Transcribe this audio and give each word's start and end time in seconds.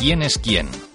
¿Quién 0.00 0.22
es 0.22 0.38
quién? 0.38 0.89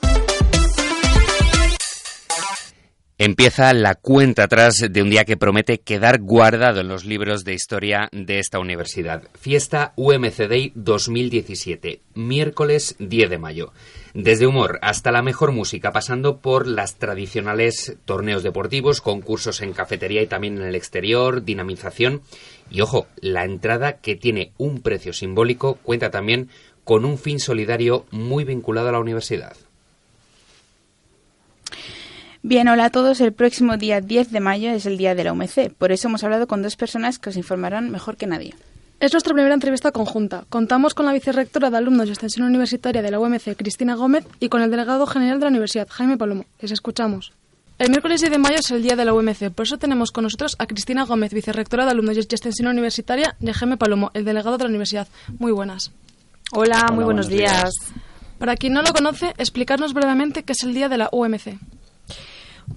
Empieza 3.18 3.74
la 3.74 3.96
cuenta 3.96 4.44
atrás 4.44 4.86
de 4.90 5.02
un 5.02 5.10
día 5.10 5.24
que 5.24 5.38
promete 5.38 5.80
quedar 5.80 6.20
guardado 6.20 6.82
en 6.82 6.90
los 6.90 7.06
libros 7.06 7.46
de 7.46 7.54
historia 7.54 8.10
de 8.12 8.40
esta 8.40 8.60
universidad. 8.60 9.24
Fiesta 9.40 9.94
UMC 9.96 10.50
Day 10.50 10.74
2017, 10.76 12.02
miércoles 12.14 12.98
10 13.00 13.30
de 13.30 13.38
mayo. 13.38 13.72
Desde 14.14 14.48
humor 14.48 14.80
hasta 14.82 15.14
la 15.14 15.22
mejor 15.22 15.54
música, 15.54 15.94
pasando 15.94 16.40
por 16.40 16.68
las 16.68 16.96
tradicionales 16.96 17.96
torneos 18.04 18.44
deportivos, 18.44 19.00
concursos 19.00 19.62
en 19.62 19.72
cafetería 19.72 20.22
y 20.22 20.28
también 20.28 20.58
en 20.58 20.64
el 20.64 20.76
exterior, 20.76 21.46
dinamización. 21.46 22.22
Y 22.70 22.82
ojo, 22.82 23.08
la 23.22 23.46
entrada 23.46 23.94
que 23.94 24.18
tiene 24.18 24.52
un 24.58 24.82
precio 24.82 25.14
simbólico 25.14 25.76
cuenta 25.76 26.12
también 26.12 26.50
con 26.84 27.06
un 27.06 27.18
fin 27.18 27.40
solidario 27.40 28.06
muy 28.12 28.44
vinculado 28.44 28.90
a 28.90 28.92
la 28.92 29.00
universidad. 29.00 29.56
Bien, 32.48 32.68
hola 32.68 32.86
a 32.86 32.90
todos. 32.92 33.22
El 33.22 33.34
próximo 33.34 33.76
día 33.76 34.02
10 34.02 34.32
de 34.32 34.40
mayo 34.40 34.70
es 34.70 34.86
el 34.86 35.00
día 35.00 35.16
de 35.16 35.24
la 35.24 35.34
UMC. 35.34 35.74
Por 35.80 35.92
eso 35.92 36.10
hemos 36.10 36.24
hablado 36.24 36.46
con 36.46 36.62
dos 36.62 36.76
personas 36.76 37.18
que 37.18 37.32
os 37.32 37.38
informarán 37.38 37.90
mejor 37.90 38.18
que 38.18 38.28
nadie. 38.28 38.54
Es 39.00 39.14
nuestra 39.14 39.34
primera 39.34 39.56
entrevista 39.56 39.92
conjunta. 39.92 40.46
Contamos 40.50 40.94
con 40.94 41.08
la 41.08 41.14
vicerrectora 41.14 41.72
de 41.72 41.78
alumnos 41.78 42.06
de 42.06 42.14
extensión 42.14 42.46
universitaria 42.46 43.02
de 43.02 43.10
la 43.10 43.20
UMC, 43.20 43.58
Cristina 43.58 43.96
Gómez, 43.96 44.28
y 44.40 44.50
con 44.50 44.62
el 44.62 44.70
delegado 44.70 45.08
general 45.08 45.40
de 45.40 45.46
la 45.46 45.50
universidad, 45.50 45.88
Jaime 45.90 46.20
Palomo. 46.20 46.46
Les 46.62 46.72
escuchamos. 46.72 47.34
El 47.80 47.90
miércoles 47.90 48.22
10 48.22 48.34
de 48.34 48.38
mayo 48.38 48.58
es 48.60 48.70
el 48.70 48.84
día 48.84 48.96
de 48.96 49.06
la 49.06 49.16
UMC, 49.16 49.50
por 49.50 49.66
eso 49.66 49.80
tenemos 49.80 50.12
con 50.12 50.26
nosotros 50.26 50.56
a 50.60 50.68
Cristina 50.68 51.04
Gómez, 51.04 51.34
vicerrectora 51.34 51.86
de 51.86 51.92
alumnos 51.92 52.16
de 52.16 52.22
extensión 52.22 52.68
universitaria, 52.68 53.36
y 53.40 53.50
a 53.50 53.56
Jaime 53.56 53.78
Palomo, 53.78 54.12
el 54.14 54.24
delegado 54.24 54.60
de 54.60 54.66
la 54.66 54.70
universidad. 54.70 55.08
Muy 55.40 55.52
buenas. 55.52 55.92
Hola, 56.52 56.92
muy 56.94 57.06
buenos, 57.06 57.28
días. 57.28 57.72
Para 58.38 58.56
quien 58.56 58.74
no 58.74 58.84
lo 58.84 58.94
conoce, 58.94 59.34
explicarnos 59.40 59.96
brevemente 59.96 60.44
qué 60.44 60.52
es 60.52 60.62
el 60.62 60.76
día 60.76 60.90
de 60.90 61.00
la 61.00 61.10
UMC. 61.12 61.58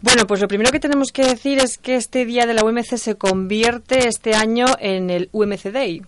Bueno, 0.02 0.26
pues 0.26 0.40
lo 0.40 0.48
primero 0.48 0.70
que 0.70 0.80
tenemos 0.80 1.12
que 1.12 1.24
decir 1.24 1.58
es 1.58 1.78
que 1.78 1.96
este 1.96 2.24
día 2.24 2.46
de 2.46 2.54
la 2.54 2.64
UMC 2.64 2.96
se 2.96 3.16
convierte 3.16 4.06
este 4.06 4.34
año 4.34 4.66
en 4.78 5.10
el 5.10 5.28
UMC 5.32 5.72
Day. 5.72 6.02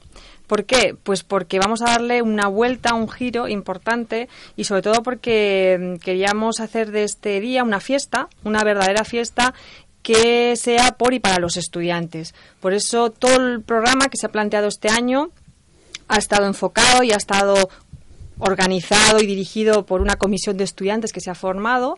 ¿Por 0.46 0.64
qué? 0.64 0.96
Pues 1.02 1.22
porque 1.22 1.58
vamos 1.58 1.80
a 1.80 1.92
darle 1.92 2.22
una 2.22 2.48
vuelta, 2.48 2.94
un 2.94 3.08
giro 3.08 3.48
importante 3.48 4.28
y 4.56 4.64
sobre 4.64 4.82
todo 4.82 5.02
porque 5.02 5.78
mm, 5.80 5.96
queríamos 5.98 6.60
hacer 6.60 6.90
de 6.90 7.04
este 7.04 7.40
día 7.40 7.62
una 7.62 7.80
fiesta, 7.80 8.28
una 8.44 8.64
verdadera 8.64 9.04
fiesta 9.04 9.54
que 10.02 10.56
sea 10.56 10.92
por 10.92 11.14
y 11.14 11.20
para 11.20 11.38
los 11.38 11.56
estudiantes. 11.56 12.34
Por 12.60 12.74
eso 12.74 13.10
todo 13.10 13.36
el 13.36 13.62
programa 13.62 14.08
que 14.08 14.16
se 14.16 14.26
ha 14.26 14.32
planteado 14.32 14.68
este 14.68 14.88
año 14.88 15.30
ha 16.08 16.18
estado 16.18 16.46
enfocado 16.46 17.02
y 17.02 17.12
ha 17.12 17.16
estado 17.16 17.70
organizado 18.38 19.20
y 19.20 19.26
dirigido 19.26 19.86
por 19.86 20.00
una 20.00 20.16
comisión 20.16 20.56
de 20.56 20.64
estudiantes 20.64 21.12
que 21.12 21.20
se 21.20 21.30
ha 21.30 21.34
formado 21.34 21.96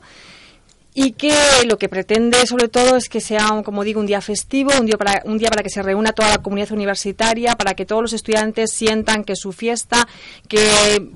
y 0.95 1.13
que 1.13 1.35
lo 1.67 1.79
que 1.79 1.89
pretende 1.89 2.47
sobre 2.47 2.69
todo 2.69 2.97
es 2.97 3.09
que 3.09 3.21
sea, 3.21 3.63
como 3.65 3.83
digo, 3.83 4.01
un 4.01 4.07
día 4.07 4.21
festivo, 4.21 4.73
un 4.79 4.87
día 4.87 4.99
para, 4.99 5.23
un 5.25 5.39
día 5.39 5.49
para 5.49 5.63
que 5.63 5.71
se 5.71 5.83
reúna 5.83 6.13
toda 6.13 6.29
la 6.29 6.43
comunidad 6.43 6.73
universitaria, 6.73 7.57
para 7.57 7.75
que 7.75 7.87
todos 7.87 8.03
los 8.03 8.13
estudiantes 8.13 8.73
sientan 8.73 9.25
que 9.25 9.35
su 9.35 9.53
fiesta, 9.53 10.07
que 10.49 11.09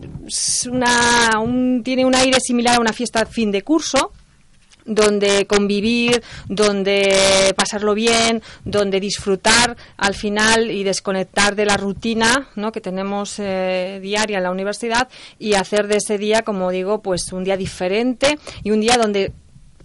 una, 0.71 1.41
un, 1.41 1.83
tiene 1.84 2.06
un 2.06 2.15
aire 2.15 2.39
similar 2.41 2.77
a 2.77 2.81
una 2.81 2.95
fiesta 2.95 3.27
fin 3.27 3.50
de 3.50 3.62
curso, 3.62 4.12
donde 4.87 5.47
convivir, 5.47 6.23
donde 6.49 7.53
pasarlo 7.56 7.93
bien, 7.93 8.41
donde 8.65 9.00
disfrutar 9.00 9.77
al 9.97 10.15
final 10.15 10.71
y 10.71 10.84
desconectar 10.84 11.56
de 11.56 11.67
la 11.67 11.77
rutina 11.77 12.49
¿no? 12.55 12.71
que 12.73 12.81
tenemos 12.81 13.34
eh, 13.39 13.99
diaria 14.00 14.39
en 14.39 14.45
la 14.45 14.53
universidad 14.53 15.09
y 15.39 15.55
hacer 15.55 15.89
de 15.89 15.97
ese 15.97 16.19
día, 16.19 16.43
como 16.43 16.71
digo, 16.71 17.03
pues 17.03 17.33
un 17.33 17.45
día 17.45 17.56
diferente 17.56 18.39
y 18.62 18.71
un 18.71 18.81
día 18.81 18.97
donde 18.97 19.33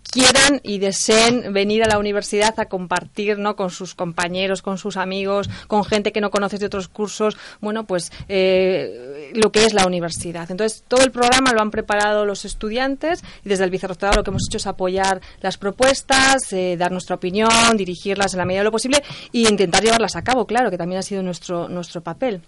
quieran 0.04 0.60
y 0.64 0.80
deseen 0.80 1.54
venir 1.54 1.84
a 1.84 1.88
la 1.88 1.98
universidad 1.98 2.60
a 2.60 2.66
compartir 2.66 3.38
¿no? 3.40 3.56
con 3.56 3.70
sus 3.70 3.96
compañeros, 3.96 4.62
con 4.62 4.78
sus 4.78 4.98
amigos, 4.98 5.50
con 5.68 5.84
gente 5.86 6.12
que 6.12 6.22
no 6.22 6.32
conoces 6.32 6.60
de 6.60 6.66
otros 6.66 6.88
cursos, 6.88 7.38
bueno, 7.62 7.86
pues 7.86 8.12
eh, 8.28 9.32
lo 9.34 9.52
que 9.52 9.66
es 9.66 9.74
la 9.74 9.86
universidad. 9.86 10.50
Entonces, 10.52 10.84
todo 10.88 11.04
el 11.04 11.12
programa 11.12 11.54
lo 11.54 11.62
han 11.62 11.72
preparado 11.72 12.26
los 12.26 12.46
estudiantes 12.46 13.24
y 13.46 13.50
desde 13.50 13.64
el 13.64 13.70
vicerrectorado 13.70 14.18
lo 14.18 14.24
que 14.24 14.32
hemos 14.32 14.48
hecho 14.50 14.58
es 14.58 14.68
apoyar 14.68 15.22
las 15.42 15.58
propuestas, 15.58 16.52
eh, 16.52 16.76
dar 16.78 16.92
nuestra 16.92 17.16
opinión, 17.16 17.78
dirigirlas 17.78 18.34
en 18.34 18.40
la 18.40 18.46
medida 18.46 18.62
de 18.62 18.66
lo 18.66 18.72
posible 18.72 19.04
e 19.34 19.40
intentar 19.40 19.84
llevarlas 19.84 20.16
a 20.16 20.24
cabo, 20.24 20.46
claro, 20.46 20.70
que 20.70 20.78
también 20.78 21.00
ha 21.00 21.04
sido 21.04 21.24
nuestro, 21.24 21.70
nuestro 21.70 22.02
papel. 22.02 22.42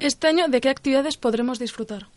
Este 0.00 0.26
año, 0.26 0.48
¿de 0.48 0.60
qué 0.60 0.68
actividades 0.68 1.16
podremos 1.16 1.58
disfrutar? 1.58 2.08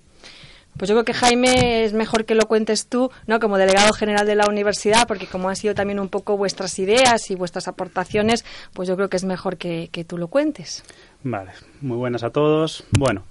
Pues 0.78 0.90
yo 0.90 0.96
creo 0.96 1.06
que 1.06 1.14
Jaime 1.14 1.84
es 1.84 1.94
mejor 1.94 2.26
que 2.26 2.36
lo 2.36 2.48
cuentes 2.48 2.88
tú, 2.88 3.10
¿no? 3.26 3.40
Como 3.40 3.58
delegado 3.58 3.94
general 3.94 4.28
de 4.28 4.36
la 4.36 4.48
universidad, 4.48 5.08
porque 5.08 5.26
como 5.26 5.50
han 5.50 5.56
sido 5.56 5.74
también 5.74 6.00
un 6.00 6.10
poco 6.10 6.38
vuestras 6.38 6.78
ideas 6.80 7.32
y 7.32 7.36
vuestras 7.36 7.68
aportaciones, 7.68 8.46
pues 8.74 8.88
yo 8.88 8.96
creo 8.96 9.10
que 9.10 9.18
es 9.18 9.24
mejor 9.24 9.58
que, 9.58 9.90
tú 10.08 10.18
lo 10.18 10.28
cuentes. 10.28 10.84
Vale, 11.24 11.52
muy 11.82 11.98
buenas 11.98 12.24
a 12.24 12.30
todos. 12.30 12.86
Bueno, 12.92 13.24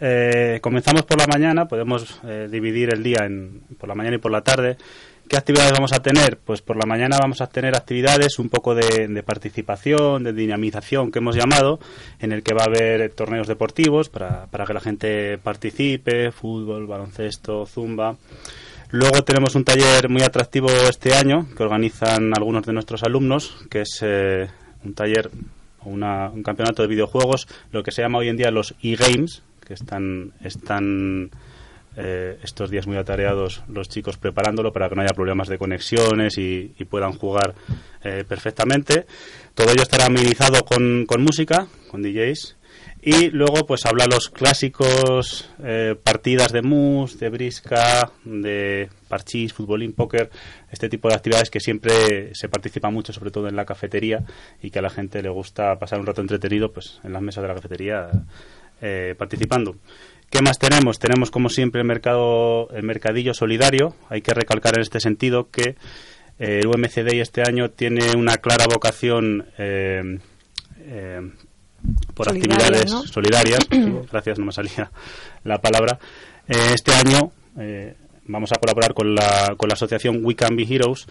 eh, 0.00 0.58
comenzamos 0.62 1.02
por 1.02 1.18
la 1.18 1.26
mañana, 1.26 1.68
podemos 1.68 2.20
eh, 2.24 2.48
dividir 2.50 2.92
el 2.92 3.02
día 3.02 3.24
en 3.24 3.62
por 3.78 3.88
la 3.88 3.94
mañana 3.94 4.16
y 4.16 4.18
por 4.18 4.32
la 4.32 4.42
tarde. 4.42 4.76
¿Qué 5.30 5.36
actividades 5.36 5.70
vamos 5.70 5.92
a 5.92 6.02
tener? 6.02 6.38
Pues 6.38 6.60
por 6.60 6.76
la 6.76 6.86
mañana 6.86 7.16
vamos 7.16 7.40
a 7.40 7.46
tener 7.46 7.76
actividades, 7.76 8.40
un 8.40 8.48
poco 8.48 8.74
de, 8.74 9.22
participación, 9.22 10.24
de 10.24 10.32
dinamización 10.32 11.12
que 11.12 11.20
hemos 11.20 11.36
llamado, 11.36 11.78
en 12.18 12.32
el 12.32 12.42
que 12.42 12.52
va 12.52 12.62
a 12.62 12.64
haber 12.64 13.12
torneos 13.12 13.46
deportivos 13.46 14.08
para, 14.08 14.46
para 14.46 14.64
que 14.66 14.74
la 14.74 14.80
gente 14.80 15.38
participe, 15.38 16.32
fútbol, 16.32 16.88
baloncesto, 16.88 17.64
zumba. 17.64 18.16
Luego 18.90 19.22
tenemos 19.22 19.54
un 19.54 19.62
taller 19.62 20.08
muy 20.08 20.22
atractivo 20.22 20.68
este 20.68 21.14
año 21.14 21.46
que 21.56 21.62
organizan 21.62 22.32
algunos 22.36 22.66
de 22.66 22.72
nuestros 22.72 23.04
alumnos, 23.04 23.54
que 23.70 23.82
es 23.82 24.00
eh, 24.02 24.48
un 24.84 24.94
taller 24.94 25.30
o 25.84 25.90
un 25.90 26.42
campeonato 26.42 26.82
de 26.82 26.88
videojuegos, 26.88 27.46
lo 27.70 27.84
que 27.84 27.92
se 27.92 28.02
llama 28.02 28.18
hoy 28.18 28.30
en 28.30 28.36
día 28.36 28.50
los 28.50 28.74
e-games, 28.82 29.44
que 29.64 29.74
están, 29.74 30.32
están 30.42 31.30
eh, 32.02 32.38
estos 32.42 32.70
días 32.70 32.86
muy 32.86 32.96
atareados 32.96 33.62
los 33.68 33.88
chicos 33.88 34.16
preparándolo 34.16 34.72
para 34.72 34.88
que 34.88 34.94
no 34.94 35.02
haya 35.02 35.14
problemas 35.14 35.48
de 35.48 35.58
conexiones 35.58 36.38
y, 36.38 36.74
puedan 36.88 37.12
jugar 37.12 37.54
eh, 38.02 38.24
perfectamente. 38.26 39.06
Todo 39.54 39.70
ello 39.70 39.82
estará 39.82 40.06
amenizado 40.06 40.64
con, 40.64 41.04
con, 41.06 41.22
música, 41.22 41.68
con 41.90 42.02
DJs. 42.02 42.56
Y 43.02 43.30
luego 43.30 43.66
pues 43.66 43.86
habla 43.86 44.06
los 44.06 44.28
clásicos 44.28 45.48
eh, 45.64 45.94
partidas 46.02 46.52
de 46.52 46.62
mus, 46.62 47.18
de 47.18 47.30
brisca, 47.30 48.10
de 48.24 48.90
parchís, 49.08 49.52
futbolín, 49.52 49.92
póker, 49.94 50.30
este 50.70 50.88
tipo 50.88 51.08
de 51.08 51.14
actividades 51.14 51.50
que 51.50 51.60
siempre 51.60 52.34
se 52.34 52.48
participa 52.48 52.90
mucho, 52.90 53.12
sobre 53.12 53.30
todo 53.30 53.48
en 53.48 53.56
la 53.56 53.64
cafetería, 53.64 54.24
y 54.62 54.70
que 54.70 54.80
a 54.80 54.82
la 54.82 54.90
gente 54.90 55.22
le 55.22 55.30
gusta 55.30 55.78
pasar 55.78 55.98
un 55.98 56.06
rato 56.06 56.20
entretenido 56.20 56.72
pues 56.72 57.00
en 57.02 57.12
las 57.12 57.22
mesas 57.22 57.42
de 57.42 57.48
la 57.48 57.54
cafetería 57.54 58.10
participando. 59.18 59.76
¿Qué 60.30 60.42
más 60.42 60.60
tenemos? 60.60 61.00
Tenemos, 61.00 61.32
como 61.32 61.48
siempre, 61.48 61.80
el, 61.80 61.86
mercado, 61.88 62.70
el 62.70 62.84
mercadillo 62.84 63.34
solidario. 63.34 63.96
Hay 64.08 64.22
que 64.22 64.32
recalcar 64.32 64.76
en 64.76 64.82
este 64.82 65.00
sentido 65.00 65.50
que 65.50 65.74
eh, 66.38 66.60
el 66.60 66.68
UMCD 66.68 67.20
este 67.20 67.42
año 67.42 67.70
tiene 67.70 68.12
una 68.16 68.36
clara 68.36 68.66
vocación 68.72 69.48
eh, 69.58 70.20
eh, 71.82 72.12
por 72.14 72.28
actividades 72.28 72.90
solidarias. 73.10 73.60
gracias, 74.10 74.38
no 74.38 74.46
me 74.46 74.52
salía 74.52 74.90
la 75.44 75.58
palabra. 75.58 75.98
este 76.46 76.92
año 76.92 77.32
vamos 78.26 78.52
a 78.52 78.56
colaborar 78.56 78.94
con 78.94 79.14
la, 79.14 79.54
con 79.56 79.68
la 79.68 79.74
asociación 79.74 80.24
We 80.24 80.34
Can 80.34 80.56
Be 80.56 80.62
Heroes 80.62 81.06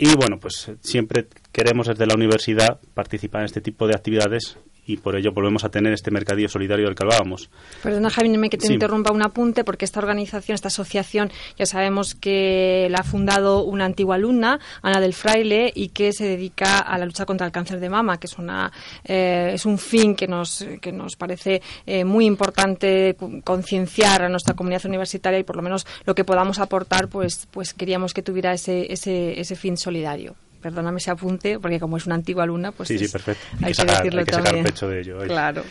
y 0.00 0.14
bueno, 0.14 0.38
pues 0.38 0.70
siempre 0.80 1.26
queremos 1.50 1.88
desde 1.88 2.06
la 2.06 2.14
universidad 2.14 2.78
participar 2.94 3.40
en 3.40 3.46
este 3.46 3.60
tipo 3.60 3.88
de 3.88 3.96
actividades 3.96 4.56
y 4.88 4.96
por 4.96 5.14
ello 5.16 5.32
volvemos 5.32 5.64
a 5.64 5.68
tener 5.68 5.92
este 5.92 6.10
mercadillo 6.10 6.48
solidario 6.48 6.86
del 6.86 6.94
que 6.94 7.04
hablábamos. 7.04 7.50
Perdona, 7.82 8.08
Javi, 8.08 8.48
que 8.48 8.56
te 8.56 8.72
interrumpa 8.72 9.12
un 9.12 9.22
apunte, 9.22 9.62
porque 9.62 9.84
esta 9.84 10.00
organización, 10.00 10.54
esta 10.54 10.68
asociación, 10.68 11.30
ya 11.58 11.66
sabemos 11.66 12.14
que 12.14 12.88
la 12.90 13.00
ha 13.00 13.02
fundado 13.04 13.64
una 13.64 13.84
antigua 13.84 14.14
alumna, 14.14 14.58
Ana 14.80 15.00
del 15.00 15.12
Fraile, 15.12 15.70
y 15.74 15.90
que 15.90 16.12
se 16.14 16.24
dedica 16.24 16.78
a 16.78 16.96
la 16.96 17.04
lucha 17.04 17.26
contra 17.26 17.46
el 17.46 17.52
cáncer 17.52 17.80
de 17.80 17.90
mama, 17.90 18.18
que 18.18 18.28
es, 18.28 18.38
una, 18.38 18.72
eh, 19.04 19.50
es 19.52 19.66
un 19.66 19.78
fin 19.78 20.14
que 20.14 20.26
nos, 20.26 20.64
que 20.80 20.90
nos 20.90 21.16
parece 21.16 21.60
eh, 21.84 22.04
muy 22.04 22.24
importante 22.24 23.14
concienciar 23.44 24.22
a 24.22 24.28
nuestra 24.30 24.54
comunidad 24.54 24.86
universitaria 24.86 25.38
y 25.38 25.44
por 25.44 25.56
lo 25.56 25.62
menos 25.62 25.86
lo 26.06 26.14
que 26.14 26.24
podamos 26.24 26.58
aportar, 26.58 27.08
pues, 27.08 27.46
pues 27.50 27.74
queríamos 27.74 28.14
que 28.14 28.22
tuviera 28.22 28.54
ese, 28.54 28.90
ese, 28.90 29.38
ese 29.38 29.54
fin 29.54 29.76
solidario 29.76 30.34
perdóname 30.60 30.98
ese 30.98 31.10
apunte, 31.10 31.58
porque 31.58 31.80
como 31.80 31.96
es 31.96 32.06
una 32.06 32.14
antigua 32.14 32.44
alumna, 32.44 32.72
pues 32.72 32.88
sí, 32.88 32.98
sí, 32.98 33.08
perfecto. 33.08 33.44
Hay, 33.62 33.72
que, 33.72 33.84
decirlo 33.84 34.24
también. 34.24 34.64
pecho 34.64 34.88
de 34.88 35.00
ello. 35.00 35.18
Claro. 35.20 35.62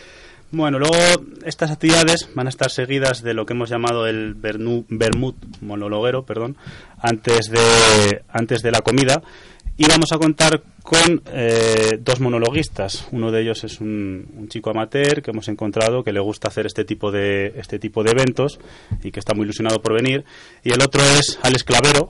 Bueno, 0.49 0.79
luego 0.79 0.95
estas 1.43 1.71
actividades 1.71 2.29
van 2.33 2.47
a 2.47 2.49
estar 2.49 2.71
seguidas 2.71 3.21
de 3.21 3.33
lo 3.33 3.45
que 3.45 3.53
hemos 3.53 3.69
llamado 3.69 4.07
el 4.07 4.33
Bermud 4.33 5.35
monologuero, 5.59 6.23
perdón, 6.25 6.55
antes 6.99 7.49
de, 7.51 8.23
antes 8.29 8.61
de 8.61 8.71
la 8.71 8.79
comida. 8.79 9.21
Y 9.79 9.85
vamos 9.85 10.11
a 10.11 10.17
contar 10.17 10.63
con 10.81 11.21
eh, 11.27 11.99
dos 11.99 12.19
monologuistas. 12.19 13.07
Uno 13.11 13.29
de 13.29 13.41
ellos 13.41 13.63
es 13.65 13.79
un, 13.81 14.25
un, 14.35 14.47
chico 14.47 14.71
amateur 14.71 15.21
que 15.21 15.31
hemos 15.31 15.49
encontrado 15.49 16.03
que 16.03 16.13
le 16.13 16.19
gusta 16.19 16.47
hacer 16.47 16.65
este 16.65 16.83
tipo 16.83 17.11
de 17.11 17.53
este 17.57 17.77
tipo 17.77 18.01
de 18.01 18.11
eventos 18.11 18.59
y 19.03 19.11
que 19.11 19.19
está 19.19 19.35
muy 19.35 19.43
ilusionado 19.43 19.81
por 19.81 19.93
venir. 19.93 20.23
Y 20.63 20.71
el 20.71 20.81
otro 20.81 21.03
es 21.03 21.37
Alex 21.43 21.63
Clavero, 21.63 22.09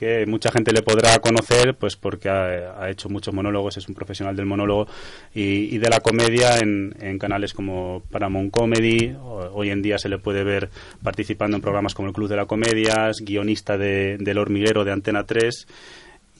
que 0.00 0.24
mucha 0.24 0.50
gente 0.50 0.72
le 0.72 0.80
podrá 0.80 1.18
conocer 1.18 1.74
pues 1.74 1.94
porque 1.94 2.30
ha, 2.30 2.88
hecho 2.88 3.10
muchos 3.10 3.34
monólogos, 3.34 3.76
es 3.76 3.86
un 3.86 3.94
profesional 3.94 4.34
del 4.34 4.46
monólogo 4.46 4.88
y, 5.34 5.76
de 5.76 5.90
la 5.90 6.00
comedia 6.00 6.58
en, 6.58 7.18
canales 7.18 7.52
como 7.52 8.02
Paramount 8.10 8.50
Comedy. 8.50 9.14
hoy 9.52 9.68
en 9.68 9.82
día 9.82 9.98
se 9.98 10.08
le 10.08 10.16
puede 10.16 10.42
ver 10.42 10.70
participando 11.02 11.58
en 11.58 11.60
programas 11.60 11.92
como 11.92 12.08
el 12.08 12.14
Club 12.14 12.30
de 12.30 12.36
la 12.36 12.46
Comedia, 12.46 13.10
guionista 13.20 13.76
de, 13.76 14.16
del 14.18 14.38
Hormiguero 14.38 14.84
de 14.84 14.92
Antena 14.92 15.24
3 15.24 15.66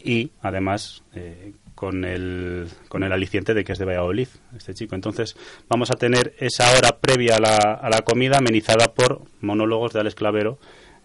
y 0.04 0.30
además 0.40 1.02
eh, 1.14 1.52
con 1.74 2.06
el, 2.06 2.66
con 2.88 3.02
el 3.02 3.12
aliciente 3.12 3.52
de 3.52 3.62
que 3.62 3.72
es 3.72 3.78
de 3.78 3.84
Valladolid, 3.84 4.28
este 4.56 4.72
chico. 4.72 4.94
Entonces 4.94 5.36
vamos 5.68 5.90
a 5.90 5.96
tener 5.96 6.34
esa 6.38 6.72
hora 6.78 6.96
previa 6.98 7.36
a 7.36 7.40
la, 7.40 7.56
a 7.74 7.90
la 7.90 8.00
comida 8.00 8.38
amenizada 8.38 8.94
por 8.94 9.20
monólogos 9.42 9.92
de 9.92 10.00
Alex 10.00 10.14
Clavero 10.14 10.58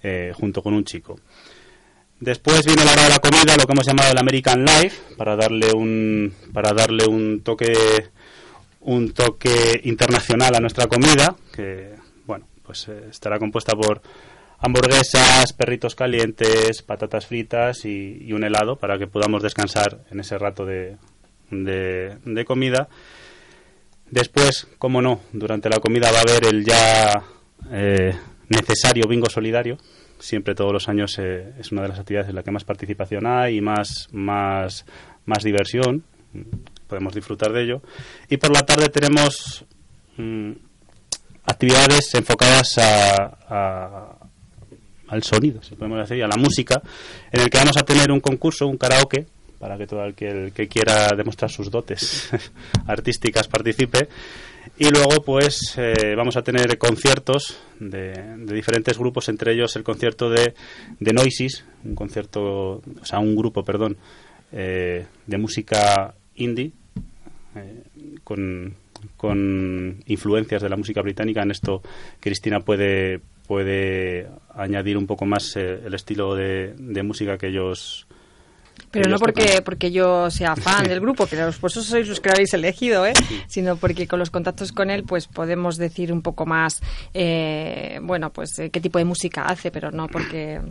eh, 0.07 0.33
junto 0.35 0.61
con 0.61 0.75
un 0.75 0.83
chico. 0.83 1.19
Después 2.19 2.65
viene 2.65 2.85
la 2.85 2.93
hora 2.93 3.03
de 3.03 3.09
la 3.09 3.19
comida, 3.19 3.57
lo 3.57 3.65
que 3.65 3.73
hemos 3.73 3.85
llamado 3.85 4.11
el 4.11 4.17
American 4.17 4.63
Life, 4.63 5.15
para 5.17 5.35
darle 5.35 5.71
un, 5.73 6.33
para 6.53 6.71
darle 6.73 7.05
un 7.05 7.41
toque, 7.41 7.73
un 8.81 9.11
toque 9.11 9.81
internacional 9.83 10.55
a 10.55 10.59
nuestra 10.59 10.87
comida, 10.87 11.35
que 11.53 11.93
bueno, 12.25 12.47
pues 12.63 12.87
eh, 12.87 13.07
estará 13.09 13.37
compuesta 13.37 13.73
por 13.73 14.01
hamburguesas, 14.59 15.51
perritos 15.53 15.93
calientes, 15.93 16.81
patatas 16.81 17.25
fritas 17.25 17.85
y, 17.85 18.31
un 18.31 18.43
helado 18.43 18.77
para 18.77 18.97
que 18.97 19.07
podamos 19.07 19.43
descansar 19.43 19.99
en 20.09 20.21
ese 20.21 20.37
rato 20.37 20.65
de, 20.65 20.97
de, 21.51 22.45
comida. 22.45 22.87
Después, 24.09 24.67
como 24.77 25.01
no, 25.01 25.19
durante 25.33 25.69
la 25.69 25.79
comida 25.79 26.11
va 26.11 26.19
a 26.19 26.21
haber 26.21 26.45
el 26.45 26.63
ya 26.63 27.23
eh, 27.71 28.15
necesario 28.47 29.07
bingo 29.07 29.29
solidario, 29.29 29.77
siempre 30.19 30.55
todos 30.55 30.71
los 30.71 30.89
años 30.89 31.17
eh, 31.19 31.53
es 31.59 31.71
una 31.71 31.81
de 31.83 31.89
las 31.89 31.99
actividades 31.99 32.29
en 32.29 32.35
la 32.35 32.43
que 32.43 32.51
más 32.51 32.63
participación 32.63 33.25
hay 33.25 33.57
y 33.57 33.61
más, 33.61 34.07
más, 34.11 34.85
más 35.25 35.43
diversión. 35.43 36.03
Podemos 36.87 37.13
disfrutar 37.13 37.51
de 37.51 37.63
ello. 37.63 37.81
Y 38.29 38.37
por 38.37 38.51
la 38.51 38.63
tarde 38.63 38.89
tenemos 38.89 39.65
mm, 40.17 40.51
actividades 41.45 42.13
enfocadas 42.13 42.77
a, 42.77 44.15
al 45.07 45.23
sonido, 45.23 45.61
si 45.63 45.75
podemos 45.75 46.07
decir, 46.07 46.23
a 46.23 46.27
la 46.27 46.37
música, 46.37 46.81
en 47.31 47.41
el 47.41 47.49
que 47.49 47.57
vamos 47.57 47.77
a 47.77 47.83
tener 47.83 48.11
un 48.11 48.19
concurso, 48.19 48.67
un 48.67 48.77
karaoke, 48.77 49.27
para 49.59 49.77
que 49.77 49.87
todo 49.87 50.03
el 50.03 50.13
que, 50.13 50.67
quiera 50.67 51.09
demostrar 51.15 51.49
sus 51.49 51.71
dotes 51.71 52.29
artísticas 52.87 53.47
participe. 53.47 54.09
Y 54.77 54.89
luego, 54.89 55.23
pues, 55.23 55.75
eh, 55.77 56.15
vamos 56.15 56.35
a 56.37 56.41
tener 56.41 56.77
conciertos 56.77 57.59
de, 57.79 58.35
diferentes 58.53 58.97
grupos, 58.97 59.29
entre 59.29 59.53
ellos 59.53 59.75
el 59.75 59.83
concierto 59.83 60.29
de, 60.29 60.53
de 60.99 61.13
Noises, 61.13 61.63
un 61.83 61.95
concierto, 61.95 62.81
o 63.01 63.05
sea, 63.05 63.19
un 63.19 63.35
grupo, 63.35 63.63
perdón, 63.63 63.97
eh, 64.51 65.05
de 65.25 65.37
música 65.37 66.13
indie, 66.35 66.71
eh, 67.55 67.83
con, 68.23 68.73
con 69.15 70.03
influencias 70.07 70.61
de 70.61 70.69
la 70.69 70.75
música 70.75 71.01
británica. 71.01 71.43
En 71.43 71.51
esto, 71.51 71.81
Cristina 72.19 72.59
puede, 72.59 73.21
puede 73.47 74.27
añadir 74.53 74.97
un 74.97 75.07
poco 75.07 75.25
más 75.25 75.55
el 75.55 75.93
estilo 75.93 76.35
de, 76.35 76.73
de 76.77 77.03
música 77.03 77.37
que 77.37 77.47
ellos 77.47 78.07
pero 78.95 79.09
no 79.09 79.19
porque, 79.19 79.61
porque 79.61 79.91
yo 79.91 80.31
sea 80.31 80.55
fan 80.55 80.87
del 80.87 81.01
grupo, 81.01 81.27
que 81.27 81.35
por 81.59 81.69
eso 81.69 81.81
sois 81.81 82.07
los 82.07 82.21
que 82.21 82.29
lo 82.29 82.35
habéis 82.35 82.53
elegido, 82.53 83.05
¿eh? 83.05 83.13
sino 83.47 83.75
porque 83.75 84.07
con 84.07 84.19
los 84.19 84.29
contactos 84.29 84.71
con 84.71 84.89
él 84.89 85.03
pues 85.03 85.27
podemos 85.27 85.75
decir 85.75 86.13
un 86.13 86.21
poco 86.21 86.45
más, 86.45 86.81
eh, 87.13 87.99
bueno, 88.01 88.31
pues 88.31 88.57
eh, 88.59 88.69
qué 88.69 88.79
tipo 88.79 88.97
de 88.97 89.03
música 89.03 89.47
hace, 89.47 89.69
pero 89.69 89.91
no 89.91 90.07
porque 90.07 90.61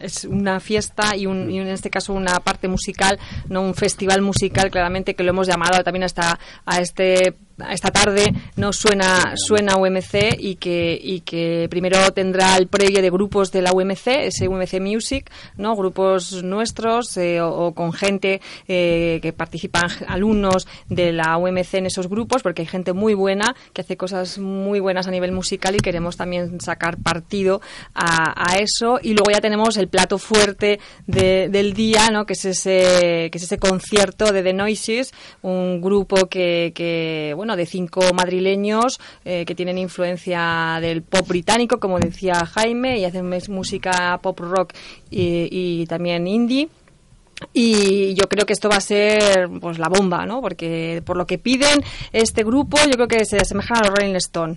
es 0.00 0.24
una 0.24 0.58
fiesta 0.58 1.14
y, 1.14 1.26
un, 1.26 1.50
y, 1.50 1.58
en 1.58 1.68
este 1.68 1.90
caso 1.90 2.14
una 2.14 2.40
parte 2.40 2.66
musical, 2.66 3.18
no 3.50 3.60
un 3.60 3.74
festival 3.74 4.22
musical, 4.22 4.70
claramente 4.70 5.14
que 5.14 5.22
lo 5.22 5.30
hemos 5.30 5.46
llamado 5.46 5.84
también 5.84 6.04
hasta 6.04 6.38
a 6.64 6.78
este 6.78 7.34
esta 7.70 7.90
tarde 7.90 8.32
no 8.56 8.72
suena 8.72 9.34
suena 9.36 9.76
UMC 9.76 10.36
y 10.38 10.56
que 10.56 10.98
y 11.00 11.20
que 11.20 11.68
primero 11.70 12.10
tendrá 12.12 12.56
el 12.56 12.66
previo 12.68 13.02
de 13.02 13.10
grupos 13.10 13.52
de 13.52 13.62
la 13.62 13.72
UMC 13.72 14.06
ese 14.06 14.48
UMC 14.48 14.80
Music 14.80 15.30
no 15.56 15.76
grupos 15.76 16.42
nuestros 16.42 17.16
eh, 17.16 17.40
o, 17.40 17.72
con 17.72 17.92
gente 17.92 18.40
eh, 18.68 19.18
que 19.22 19.32
participan 19.32 19.88
alumnos 20.06 20.66
de 20.88 21.12
la 21.12 21.36
UMC 21.36 21.74
en 21.74 21.86
esos 21.86 22.08
grupos 22.08 22.42
porque 22.42 22.62
hay 22.62 22.68
gente 22.68 22.92
muy 22.92 23.14
buena 23.14 23.54
que 23.72 23.82
hace 23.82 23.96
cosas 23.96 24.38
muy 24.38 24.80
buenas 24.80 25.06
a 25.06 25.10
nivel 25.10 25.32
musical 25.32 25.74
y 25.74 25.78
queremos 25.78 26.16
también 26.16 26.60
sacar 26.60 26.98
partido 26.98 27.60
a, 27.94 28.56
eso. 28.58 28.98
Y 29.02 29.14
luego 29.14 29.30
ya 29.30 29.40
tenemos 29.40 29.76
el 29.76 29.88
plato 29.88 30.18
fuerte 30.18 30.80
del 31.06 31.72
día 31.74 32.10
no 32.10 32.26
que 32.26 32.34
es 32.34 32.44
ese 32.44 33.28
que 33.30 33.38
es 33.38 33.42
ese 33.42 33.58
concierto 33.58 34.32
de 34.32 34.42
The 34.42 34.52
Noises 34.52 35.12
un 35.42 35.80
grupo 35.80 36.26
que, 36.28 36.72
que 36.74 37.32
bueno 37.36 37.49
de 37.56 37.66
cinco 37.66 38.00
madrileños 38.14 39.00
eh, 39.24 39.44
que 39.46 39.54
tienen 39.54 39.78
influencia 39.78 40.78
del 40.80 41.02
pop 41.02 41.26
británico, 41.26 41.78
como 41.80 41.98
decía 41.98 42.34
Jaime, 42.46 42.98
y 42.98 43.04
hacen 43.04 43.28
música 43.48 44.18
pop 44.22 44.38
rock 44.40 44.74
y 45.10 45.86
también 45.86 46.26
indie. 46.26 46.68
Y 47.52 48.14
yo 48.14 48.28
creo 48.28 48.46
que 48.46 48.52
esto 48.52 48.68
va 48.68 48.76
a 48.76 48.80
ser 48.80 49.48
pues 49.60 49.78
la 49.78 49.88
bomba, 49.88 50.24
¿no? 50.26 50.40
Porque 50.40 51.02
por 51.04 51.16
lo 51.16 51.26
que 51.26 51.38
piden 51.38 51.82
este 52.12 52.44
grupo, 52.44 52.78
yo 52.86 52.92
creo 52.92 53.08
que 53.08 53.24
se 53.24 53.38
asemejan 53.38 53.78
a 53.78 53.80
los 53.88 53.98
Rolling 53.98 54.14
Stone. 54.16 54.56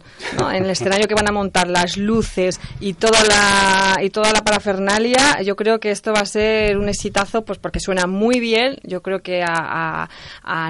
En 0.53 0.65
el 0.65 0.69
escenario 0.69 1.07
que 1.07 1.15
van 1.15 1.27
a 1.27 1.31
montar 1.31 1.67
las 1.67 1.97
luces 1.97 2.59
y 2.79 2.93
toda 2.93 3.23
la 3.23 4.03
y 4.03 4.09
toda 4.09 4.31
la 4.31 4.43
parafernalia, 4.43 5.41
yo 5.41 5.55
creo 5.55 5.79
que 5.79 5.91
esto 5.91 6.13
va 6.13 6.21
a 6.21 6.25
ser 6.25 6.77
un 6.77 6.89
exitazo, 6.89 7.43
pues 7.43 7.57
porque 7.57 7.79
suena 7.79 8.05
muy 8.05 8.39
bien. 8.39 8.77
Yo 8.83 9.01
creo 9.01 9.21
que 9.21 9.43
a, 9.43 10.07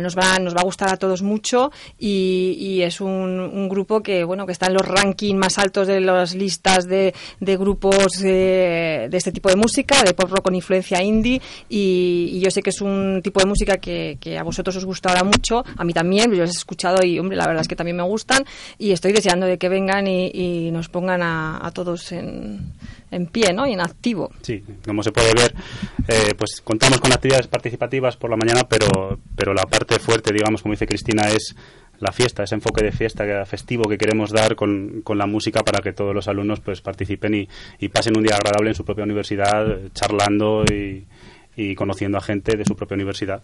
nos 0.01 0.17
va 0.17 0.39
nos 0.39 0.55
va 0.55 0.61
a 0.61 0.65
gustar 0.65 0.93
a 0.93 0.97
todos 0.97 1.21
mucho 1.21 1.71
y, 1.99 2.81
es 2.83 3.01
un, 3.01 3.69
grupo 3.69 4.01
que 4.03 4.23
bueno 4.23 4.45
que 4.45 4.51
está 4.51 4.67
en 4.67 4.73
los 4.73 4.85
rankings 4.85 5.39
más 5.39 5.57
altos 5.57 5.87
de 5.87 6.01
las 6.01 6.35
listas 6.35 6.85
de, 6.85 7.13
de 7.39 7.57
grupos 7.57 8.19
de, 8.19 9.07
de 9.09 9.17
este 9.17 9.31
tipo 9.31 9.49
de 9.49 9.55
música, 9.55 10.03
de 10.03 10.13
pop 10.13 10.29
rock 10.29 10.43
con 10.43 10.55
influencia 10.55 11.01
indie 11.01 11.41
y 11.69 12.02
y, 12.03 12.39
yo 12.39 12.51
sé 12.51 12.61
que 12.61 12.69
es 12.69 12.81
un 12.81 13.21
tipo 13.23 13.39
de 13.39 13.45
música 13.45 13.77
que, 13.77 14.17
a 14.37 14.43
vosotros 14.43 14.75
os 14.75 14.85
gustará 14.85 15.23
mucho, 15.23 15.63
a 15.77 15.83
mí 15.83 15.93
también, 15.93 16.31
yo 16.31 16.41
los 16.41 16.49
he 16.49 16.57
escuchado 16.57 17.03
y, 17.03 17.19
hombre, 17.19 17.37
la 17.37 17.45
verdad 17.47 17.61
es 17.61 17.67
que 17.67 17.75
también 17.75 17.97
me 17.97 18.03
gustan 18.03 18.43
y 18.77 18.91
estoy 18.91 19.13
deseando 19.13 19.45
de 19.45 19.57
que 19.57 19.69
vengan 19.69 20.07
y, 20.07 20.71
nos 20.71 20.89
pongan 20.89 21.21
a, 21.23 21.71
todos 21.73 22.11
en, 22.11 22.73
en 23.11 23.25
pie, 23.27 23.53
¿no? 23.53 23.67
Y 23.67 23.73
en 23.73 23.81
activo. 23.81 24.31
Sí, 24.41 24.63
como 24.85 25.03
se 25.03 25.11
puede 25.11 25.33
ver, 25.33 25.53
eh, 26.07 26.33
pues 26.37 26.61
contamos 26.63 26.99
con 26.99 27.11
actividades 27.11 27.47
participativas 27.47 28.17
por 28.17 28.29
la 28.29 28.37
mañana, 28.37 28.67
pero, 28.67 29.19
pero 29.35 29.53
la 29.53 29.63
parte 29.63 29.99
fuerte, 29.99 30.33
digamos, 30.33 30.61
como 30.61 30.73
dice 30.73 30.87
Cristina, 30.87 31.29
es 31.29 31.55
la 31.99 32.11
fiesta, 32.11 32.43
ese 32.43 32.55
enfoque 32.55 32.83
de 32.83 32.91
fiesta 32.91 33.45
festivo 33.45 33.87
que 33.87 33.97
queremos 33.97 34.31
dar 34.31 34.55
con, 34.55 35.01
con 35.03 35.17
la 35.17 35.25
música 35.25 35.61
para 35.63 35.79
que 35.81 35.93
todos 35.93 36.13
los 36.13 36.27
alumnos 36.27 36.59
pues 36.59 36.81
participen 36.81 37.33
y, 37.33 37.47
y, 37.79 37.89
pasen 37.89 38.17
un 38.17 38.23
día 38.23 38.35
agradable 38.35 38.71
en 38.71 38.75
su 38.75 38.83
propia 38.83 39.05
universidad, 39.05 39.79
charlando 39.93 40.65
y, 40.65 41.05
y 41.55 41.75
conociendo 41.75 42.17
a 42.17 42.21
gente 42.21 42.57
de 42.57 42.65
su 42.65 42.75
propia 42.75 42.95
universidad 42.95 43.41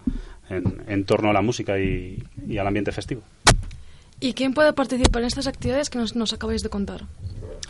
en, 0.50 1.06
torno 1.06 1.30
a 1.30 1.34
la 1.34 1.42
música 1.42 1.80
y, 1.80 2.18
al 2.60 2.68
ambiente 2.68 2.92
festivo. 2.92 3.22
¿Y 4.20 4.34
quién 4.34 4.54
puede 4.54 4.74
participar 4.74 5.22
en 5.22 5.28
estas 5.28 5.48
actividades 5.48 5.90
que 5.90 5.98
nos, 5.98 6.16
nos 6.16 6.34
acabáis 6.34 6.62
de 6.62 6.70
contar? 6.70 7.06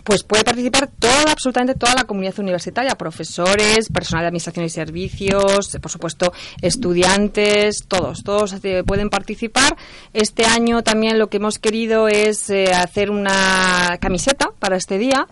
Pues 0.03 0.23
puede 0.23 0.43
participar 0.43 0.89
toda, 0.99 1.31
absolutamente 1.31 1.75
toda 1.75 1.95
la 1.95 2.03
comunidad 2.05 2.37
universitaria, 2.39 2.95
profesores, 2.95 3.89
personal 3.89 4.23
de 4.23 4.27
administración 4.27 4.65
y 4.65 4.69
servicios, 4.69 5.77
por 5.81 5.91
supuesto, 5.91 6.33
estudiantes, 6.61 7.85
todos, 7.87 8.23
todos 8.23 8.55
pueden 8.85 9.09
participar. 9.09 9.75
Este 10.13 10.45
año 10.45 10.83
también 10.83 11.19
lo 11.19 11.27
que 11.27 11.37
hemos 11.37 11.59
querido 11.59 12.07
es 12.07 12.49
eh, 12.49 12.71
hacer 12.73 13.11
una 13.11 13.97
camiseta 13.99 14.51
para 14.59 14.77
este 14.77 14.97
día. 14.97 15.27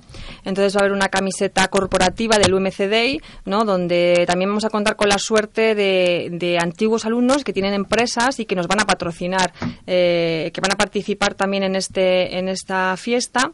Entonces 0.45 0.75
va 0.75 0.79
a 0.79 0.83
haber 0.83 0.93
una 0.93 1.09
camiseta 1.09 1.67
corporativa 1.67 2.37
del 2.37 2.53
UMC 2.53 2.89
Day, 2.89 3.21
¿no? 3.45 3.65
donde 3.65 4.25
también 4.27 4.49
vamos 4.49 4.65
a 4.65 4.69
contar 4.69 4.95
con 4.95 5.09
la 5.09 5.17
suerte 5.17 5.75
de, 5.75 6.57
antiguos 6.59 7.05
alumnos 7.05 7.43
que 7.43 7.53
tienen 7.53 7.73
empresas 7.73 8.39
y 8.39 8.45
que 8.45 8.55
nos 8.55 8.67
van 8.67 8.79
a 8.79 8.85
patrocinar, 8.85 9.53
eh, 9.85 10.51
que 10.53 10.61
van 10.61 10.71
a 10.71 10.77
participar 10.77 11.35
también 11.35 11.63
en, 11.63 11.75
este, 11.75 12.37
en 12.39 12.47
esta 12.47 12.95
fiesta. 12.97 13.51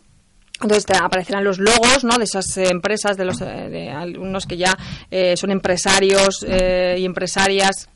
Entonces 0.64 0.86
aparecerán 1.00 1.44
los 1.44 1.60
logos 1.60 2.04
¿no? 2.04 2.18
de 2.18 2.24
esas 2.24 2.58
empresas, 2.58 3.18
de 3.18 3.26
los 3.26 3.40
de 3.40 3.90
alumnos 3.90 4.46
que 4.46 4.58
ya 4.58 4.78
eh, 5.12 5.36
son 5.38 5.52
empresarios 5.52 6.46
eh, 6.48 6.96
y 7.00 7.06
empresarias 7.06 7.90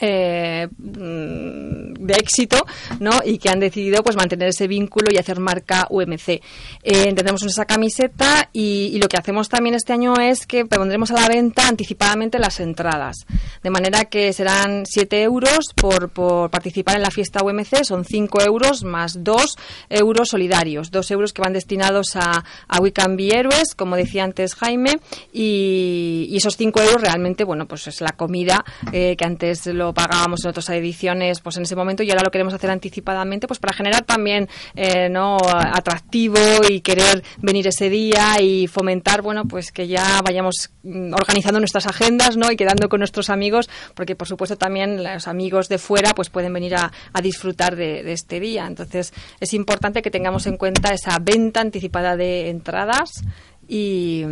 eh, 0.00 0.68
mm, 0.78 1.94
de 1.94 2.14
éxito 2.14 2.64
¿no? 3.00 3.20
y 3.24 3.38
que 3.38 3.48
han 3.48 3.60
decidido 3.60 4.02
pues 4.02 4.16
mantener 4.16 4.48
ese 4.48 4.66
vínculo 4.66 5.06
y 5.12 5.18
hacer 5.18 5.40
marca 5.40 5.86
UMC. 5.90 6.28
Eh, 6.28 6.40
entendemos 6.82 7.42
esa 7.42 7.64
camiseta 7.64 8.48
y, 8.52 8.98
lo 9.02 9.08
que 9.08 9.16
hacemos 9.16 9.48
también 9.48 9.74
este 9.74 9.92
año 9.92 10.14
es 10.20 10.46
que 10.46 10.64
pondremos 10.64 11.10
a 11.10 11.14
la 11.14 11.28
venta 11.28 11.66
anticipadamente 11.66 12.38
las 12.38 12.60
entradas, 12.60 13.26
de 13.62 13.70
manera 13.70 14.04
que 14.04 14.32
serán 14.32 14.84
7 14.86 15.22
euros 15.22 15.72
por, 15.74 16.10
por 16.10 16.50
participar 16.50 16.96
en 16.96 17.02
la 17.02 17.10
fiesta 17.10 17.42
UMC, 17.42 17.82
son 17.82 18.04
5 18.04 18.42
euros 18.42 18.84
más 18.84 19.24
2 19.24 19.56
euros 19.90 20.28
solidarios, 20.28 20.92
2 20.92 21.10
euros 21.10 21.32
que 21.32 21.42
van 21.42 21.52
destinados 21.52 22.14
a, 22.14 22.44
a 22.68 22.80
We 22.80 22.92
Can 22.92 23.16
Be 23.16 23.36
Héroes, 23.36 23.74
como 23.74 23.96
decía 23.96 24.22
antes 24.22 24.54
Jaime, 24.54 25.00
y, 25.32 26.32
esos 26.36 26.56
5 26.56 26.80
euros 26.80 27.00
realmente, 27.00 27.44
bueno, 27.44 27.66
pues 27.66 27.86
es 27.86 28.00
la 28.00 28.12
comida 28.12 28.64
eh, 28.92 29.16
que 29.16 29.24
antes 29.24 29.66
lo 29.66 29.81
pagábamos 29.92 30.44
en 30.44 30.50
otras 30.50 30.68
ediciones 30.70 31.40
pues 31.40 31.56
en 31.56 31.64
ese 31.64 31.76
momento 31.76 32.02
y 32.02 32.10
ahora 32.10 32.22
lo 32.24 32.30
queremos 32.30 32.54
hacer 32.54 32.70
anticipadamente 32.70 33.46
pues 33.46 33.58
para 33.58 33.72
generar 33.72 34.02
también 34.04 34.48
eh, 34.76 35.08
no 35.08 35.38
atractivo 35.44 36.38
y 36.68 36.80
querer 36.80 37.22
venir 37.38 37.66
ese 37.66 37.90
día 37.90 38.40
y 38.40 38.66
fomentar 38.66 39.22
bueno 39.22 39.44
pues 39.46 39.72
que 39.72 39.88
ya 39.88 40.20
vayamos 40.24 40.70
mm, 40.82 41.12
organizando 41.14 41.58
nuestras 41.58 41.86
agendas 41.86 42.36
no 42.36 42.50
y 42.52 42.56
quedando 42.56 42.88
con 42.88 43.00
nuestros 43.00 43.30
amigos 43.30 43.68
porque 43.94 44.14
por 44.14 44.28
supuesto 44.28 44.56
también 44.56 45.02
los 45.02 45.26
amigos 45.26 45.68
de 45.68 45.78
fuera 45.78 46.12
pues 46.14 46.30
pueden 46.30 46.52
venir 46.52 46.76
a, 46.76 46.90
disfrutar 47.22 47.76
de, 47.76 48.12
este 48.12 48.40
día. 48.40 48.66
Entonces 48.66 49.12
es 49.40 49.54
importante 49.54 50.02
que 50.02 50.10
tengamos 50.10 50.46
en 50.46 50.56
cuenta 50.56 50.92
esa 50.92 51.18
venta 51.20 51.60
anticipada 51.60 52.16
de 52.16 52.50
entradas 52.50 53.22
y, 53.68 54.24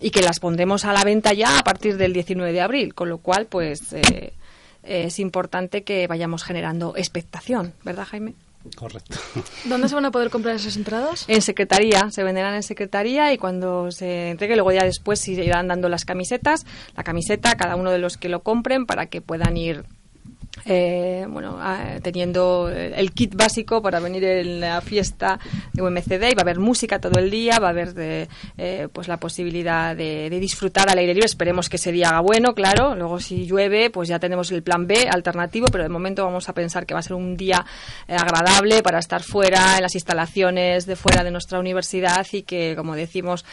y, 0.00 0.10
que 0.10 0.22
las 0.22 0.40
pondremos 0.40 0.84
a 0.84 0.92
la 0.92 1.04
venta 1.04 1.32
ya 1.32 1.58
a 1.58 1.62
partir 1.62 1.96
del 1.98 2.12
19 2.12 2.52
de 2.52 2.60
abril, 2.60 2.94
con 2.94 3.08
lo 3.10 3.18
cual, 3.18 3.46
pues, 3.46 3.92
eh, 3.92 4.32
es 4.88 5.18
importante 5.18 5.82
que 5.84 6.06
vayamos 6.06 6.44
generando 6.44 6.94
expectación, 6.96 7.74
¿verdad, 7.84 8.06
Jaime? 8.06 8.34
Correcto. 8.74 9.16
¿Dónde 9.64 9.88
se 9.88 9.94
van 9.94 10.04
a 10.04 10.10
poder 10.10 10.30
comprar 10.30 10.56
esas 10.56 10.76
entradas? 10.76 11.24
En 11.28 11.42
secretaría, 11.42 12.10
se 12.10 12.22
venderán 12.22 12.54
en 12.54 12.62
secretaría 12.62 13.32
y 13.32 13.38
cuando 13.38 13.90
se 13.90 14.30
entregue, 14.30 14.56
luego 14.56 14.72
ya 14.72 14.84
después 14.84 15.20
se 15.20 15.32
irán 15.32 15.68
dando 15.68 15.88
las 15.88 16.04
camisetas, 16.04 16.66
la 16.96 17.04
camiseta 17.04 17.52
a 17.52 17.56
cada 17.56 17.76
uno 17.76 17.90
de 17.90 17.98
los 17.98 18.16
que 18.16 18.28
lo 18.28 18.42
compren 18.42 18.86
para 18.86 19.06
que 19.06 19.20
puedan 19.20 19.56
ir 19.56 19.84
eh, 20.64 21.26
bueno, 21.28 21.58
teniendo 22.02 22.68
el 22.68 23.12
kit 23.12 23.34
básico 23.34 23.82
para 23.82 24.00
venir 24.00 24.24
en 24.24 24.60
la 24.60 24.80
fiesta 24.80 25.38
de 25.72 25.82
UMCD 25.82 26.30
y 26.30 26.34
va 26.34 26.40
a 26.40 26.42
haber 26.42 26.58
música 26.58 27.00
todo 27.00 27.18
el 27.18 27.30
día, 27.30 27.58
va 27.58 27.68
a 27.68 27.70
haber 27.70 27.94
de, 27.94 28.28
eh, 28.56 28.88
pues 28.92 29.08
la 29.08 29.18
posibilidad 29.18 29.96
de, 29.96 30.28
disfrutar 30.38 30.88
al 30.90 30.98
aire 30.98 31.14
libre. 31.14 31.26
Esperemos 31.26 31.68
que 31.68 31.76
ese 31.76 31.92
día 31.92 32.10
haga 32.10 32.20
bueno, 32.20 32.54
claro. 32.54 32.94
Luego 32.94 33.20
si 33.20 33.46
llueve, 33.46 33.90
pues 33.90 34.08
ya 34.08 34.18
tenemos 34.18 34.50
el 34.52 34.62
plan 34.62 34.86
B 34.86 35.08
alternativo, 35.10 35.66
pero 35.70 35.82
de 35.82 35.88
momento 35.88 36.24
vamos 36.24 36.48
a 36.48 36.54
pensar 36.54 36.86
que 36.86 36.94
va 36.94 37.00
a 37.00 37.02
ser 37.02 37.14
un 37.14 37.36
día 37.36 37.64
eh, 38.06 38.14
agradable 38.14 38.82
para 38.82 38.98
estar 38.98 39.22
fuera 39.22 39.76
en 39.76 39.82
las 39.82 39.94
instalaciones 39.94 40.86
de 40.86 40.96
fuera 40.96 41.24
de 41.24 41.30
nuestra 41.30 41.58
universidad 41.58 42.26
y 42.32 42.42
que, 42.42 42.74
como 42.76 42.94
decimos, 42.94 43.44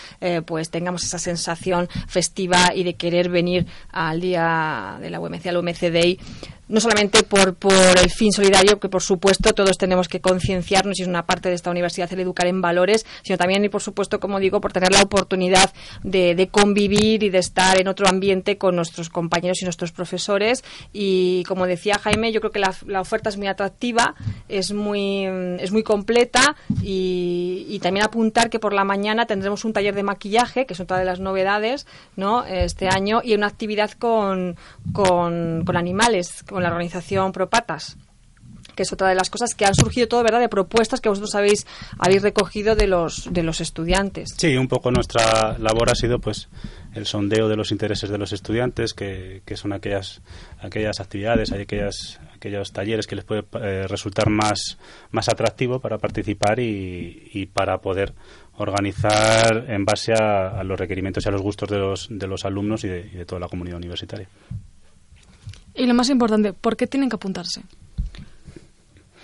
pues 0.46 0.70
tengamos 0.70 1.04
esa 1.04 1.20
sensación 1.20 1.88
festiva 2.08 2.74
y 2.74 2.84
de 2.84 2.96
querer 2.96 3.30
venir 3.30 3.66
al 3.92 4.20
día 4.20 4.98
de 5.00 5.10
la 5.10 5.20
UMC, 5.20 5.48
al 5.48 5.58
UMC 5.58 5.92
Day 5.92 6.20
no 6.68 6.80
solamente 6.80 7.24
por, 7.24 7.56
por 7.56 7.74
el 7.74 8.10
fin 8.10 8.32
solidario, 8.32 8.80
que 8.80 8.90
por 8.90 9.02
supuesto 9.02 9.54
todos 9.54 9.78
tenemos 9.78 10.08
que 10.08 10.22
concienciarnos 10.22 11.00
y 11.00 11.04
es 11.04 11.08
una 11.08 11.26
parte 11.26 11.50
de 11.50 11.56
esta 11.56 11.72
universidad 11.72 12.12
el 12.14 12.20
educar 12.22 12.48
en 12.48 12.62
valores, 12.62 13.06
sino 13.24 13.38
también 13.38 13.64
y 13.66 13.70
por 13.70 13.82
supuesto, 13.82 14.20
como 14.20 14.40
digo, 14.40 14.62
por 14.62 14.74
tener 14.74 14.92
la 14.92 15.02
oportunidad 15.02 15.72
de, 16.04 16.36
de 16.36 16.48
convivir 16.48 17.24
y 17.24 17.30
de 17.30 17.38
estar 17.40 17.80
en 17.80 17.88
otro 17.88 18.08
ambiente 18.08 18.58
con 18.58 18.76
nuestros 18.76 19.10
compañeros 19.10 19.62
y 19.62 19.66
nuestros 19.66 19.92
profesores. 19.92 20.64
Y 20.94 21.44
como 21.44 21.68
decía 21.68 22.00
Jaime, 22.00 22.32
yo 22.32 22.40
creo 22.40 22.52
que 22.52 22.60
la, 22.60 22.74
la 22.86 23.02
oferta 23.02 23.30
es 23.30 23.38
muy 23.38 23.48
atractiva, 23.48 24.16
es 24.50 24.74
muy, 24.74 25.26
es 25.60 25.72
muy 25.72 25.84
completa 25.84 26.56
y, 26.82 27.80
también 27.86 28.06
apuntar 28.06 28.50
que 28.50 28.58
por 28.58 28.74
la 28.74 28.84
mañana 28.84 29.28
tendremos 29.28 29.64
un 29.64 29.72
taller 29.72 29.94
de 29.94 30.02
maquillaje, 30.02 30.66
que 30.66 30.74
es 30.74 30.80
otra 30.80 30.98
de 30.98 31.06
las 31.06 31.20
novedades 31.20 31.86
¿no? 32.16 32.44
este 32.44 32.88
año, 32.88 33.22
y 33.24 33.36
una 33.36 33.46
actividad 33.46 33.92
con, 33.92 34.56
con, 34.92 35.64
con 35.64 35.78
animales 35.78 36.44
con 36.56 36.64
la 36.64 36.70
organización 36.70 37.34
Propatas 37.34 37.98
que 38.76 38.84
es 38.84 38.92
otra 38.92 39.10
de 39.10 39.16
las 39.16 39.30
cosas 39.30 39.56
que 39.56 39.66
han 39.66 39.74
surgido 39.74 40.08
todo, 40.08 40.22
¿verdad?, 40.22 40.40
de 40.42 40.50
propuestas 40.50 41.00
que 41.00 41.08
vosotros 41.08 41.34
habéis, 41.36 41.66
habéis 41.98 42.22
recogido 42.22 42.76
de 42.76 42.88
los, 42.88 43.32
de 43.32 43.42
los 43.42 43.62
estudiantes. 43.62 44.34
Sí, 44.36 44.58
un 44.58 44.68
poco 44.68 44.92
nuestra 44.92 45.58
labor 45.60 45.90
ha 45.90 45.96
sido, 45.96 46.20
pues, 46.20 46.50
el 46.94 47.06
sondeo 47.06 47.48
de 47.48 47.56
los 47.56 47.72
intereses 47.72 48.10
de 48.10 48.18
los 48.18 48.34
estudiantes, 48.34 48.94
que, 48.94 49.42
que 49.46 49.56
son 49.56 49.72
aquellas, 49.72 50.22
aquellas 50.60 51.00
actividades, 51.00 51.54
aquellas, 51.54 52.20
aquellos 52.36 52.74
talleres 52.74 53.08
que 53.08 53.16
les 53.16 53.24
puede 53.24 53.46
eh, 53.62 53.88
resultar 53.88 54.30
más, 54.30 54.78
más 55.12 55.30
atractivo 55.30 55.80
para 55.80 55.98
participar 55.98 56.60
y, 56.60 57.30
y 57.34 57.46
para 57.46 57.78
poder 57.78 58.14
organizar 58.58 59.66
en 59.70 59.86
base 59.86 60.14
a, 60.14 60.62
los 60.64 60.78
requerimientos 60.78 61.26
y 61.26 61.30
a 61.30 61.32
los 61.32 61.42
gustos 61.42 61.70
de 61.70 61.78
los, 61.78 62.08
de 62.10 62.28
los 62.28 62.44
alumnos 62.44 62.84
y 62.84 62.90
de, 62.90 63.10
y 63.14 63.16
de 63.16 63.26
toda 63.26 63.40
la 63.40 63.48
comunidad 63.48 63.78
universitaria. 63.78 64.28
Y 65.76 65.86
lo 65.86 65.94
más 65.94 66.10
importante, 66.10 66.54
¿por 66.54 66.78
qué 66.78 66.88
tienen 66.88 67.10
que 67.10 67.16
apuntarse? 67.16 67.62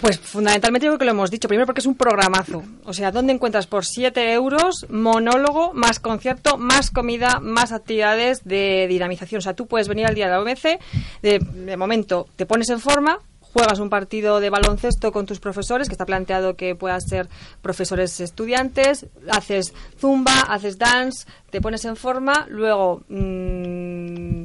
Pues 0.02 0.20
fundamentalmente 0.20 0.88
creo 0.88 0.98
que 0.98 1.06
lo 1.06 1.12
hemos 1.12 1.30
dicho. 1.30 1.48
Primero 1.48 1.68
porque 1.68 1.82
es 1.82 1.86
un 1.86 1.94
programazo. 1.94 2.64
O 2.86 2.94
sea, 2.94 3.12
¿dónde 3.12 3.34
encuentras 3.34 3.68
por 3.68 3.86
7 3.86 4.34
euros 4.34 4.88
monólogo, 4.90 5.74
más 5.74 6.00
concierto, 6.00 6.58
más 6.58 6.90
comida, 6.90 7.40
más 7.40 7.72
actividades 7.72 8.44
de 8.44 8.88
dinamización? 8.90 9.40
O 9.40 9.42
sea, 9.42 9.54
tú 9.54 9.68
puedes 9.68 9.88
venir 9.88 10.08
al 10.08 10.16
día 10.16 10.26
de 10.26 10.32
la 10.32 10.42
OMC, 10.42 10.80
de, 11.22 11.78
momento 11.78 12.28
te 12.36 12.48
pones 12.48 12.70
en 12.70 12.80
forma, 12.80 13.20
juegas 13.42 13.78
un 13.78 13.92
partido 13.92 14.40
de 14.40 14.50
baloncesto 14.50 15.12
con 15.12 15.28
tus 15.28 15.40
profesores, 15.40 15.88
que 15.88 15.94
está 15.94 16.08
planteado 16.08 16.56
que 16.56 16.74
puedas 16.76 17.04
ser 17.08 17.30
profesores 17.62 18.20
estudiantes, 18.22 19.06
haces 19.30 19.72
zumba, 20.00 20.42
haces 20.50 20.80
dance, 20.80 21.28
te 21.52 21.62
pones 21.62 21.86
en 21.86 21.96
forma, 21.96 22.48
luego... 22.50 23.04
Mmm, 23.08 24.41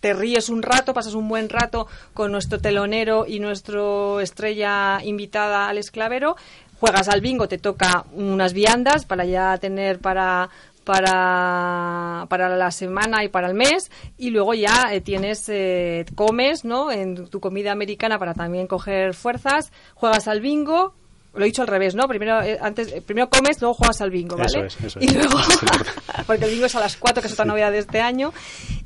te 0.00 0.14
ríes 0.14 0.48
un 0.48 0.62
rato, 0.62 0.94
pasas 0.94 1.14
un 1.14 1.28
buen 1.28 1.48
rato 1.48 1.86
con 2.14 2.32
nuestro 2.32 2.60
telonero 2.60 3.26
y 3.26 3.40
nuestro 3.40 4.20
estrella 4.20 5.00
invitada 5.02 5.68
al 5.68 5.78
esclavero, 5.78 6.36
juegas 6.80 7.08
al 7.08 7.20
bingo, 7.20 7.48
te 7.48 7.58
toca 7.58 8.04
unas 8.12 8.52
viandas 8.52 9.04
para 9.04 9.24
ya 9.24 9.56
tener 9.58 9.98
para 9.98 10.50
para, 10.84 12.24
para 12.30 12.56
la 12.56 12.70
semana 12.70 13.22
y 13.22 13.28
para 13.28 13.48
el 13.48 13.52
mes 13.52 13.90
y 14.16 14.30
luego 14.30 14.54
ya 14.54 14.88
eh, 14.90 15.02
tienes 15.02 15.46
eh, 15.50 16.06
comes 16.14 16.64
no 16.64 16.90
en 16.90 17.28
tu 17.28 17.40
comida 17.40 17.72
americana 17.72 18.18
para 18.18 18.32
también 18.32 18.66
coger 18.66 19.12
fuerzas 19.12 19.70
juegas 19.92 20.28
al 20.28 20.40
bingo 20.40 20.94
lo 21.34 21.44
he 21.44 21.46
dicho 21.46 21.62
al 21.62 21.68
revés, 21.68 21.94
¿no? 21.94 22.08
Primero, 22.08 22.42
eh, 22.42 22.58
antes, 22.60 22.92
eh, 22.92 23.02
primero 23.02 23.28
comes, 23.28 23.60
luego 23.60 23.74
juegas 23.74 24.00
al 24.00 24.10
bingo, 24.10 24.36
¿vale? 24.36 24.48
Eso 24.48 24.64
es, 24.64 24.80
eso 24.84 24.98
y 25.00 25.08
luego, 25.08 25.38
porque 26.26 26.46
el 26.46 26.50
bingo 26.52 26.66
es 26.66 26.74
a 26.74 26.80
las 26.80 26.96
4, 26.96 27.20
que 27.20 27.28
es 27.28 27.32
otra 27.32 27.44
novedad 27.44 27.70
de 27.70 27.78
este 27.78 28.00
año, 28.00 28.32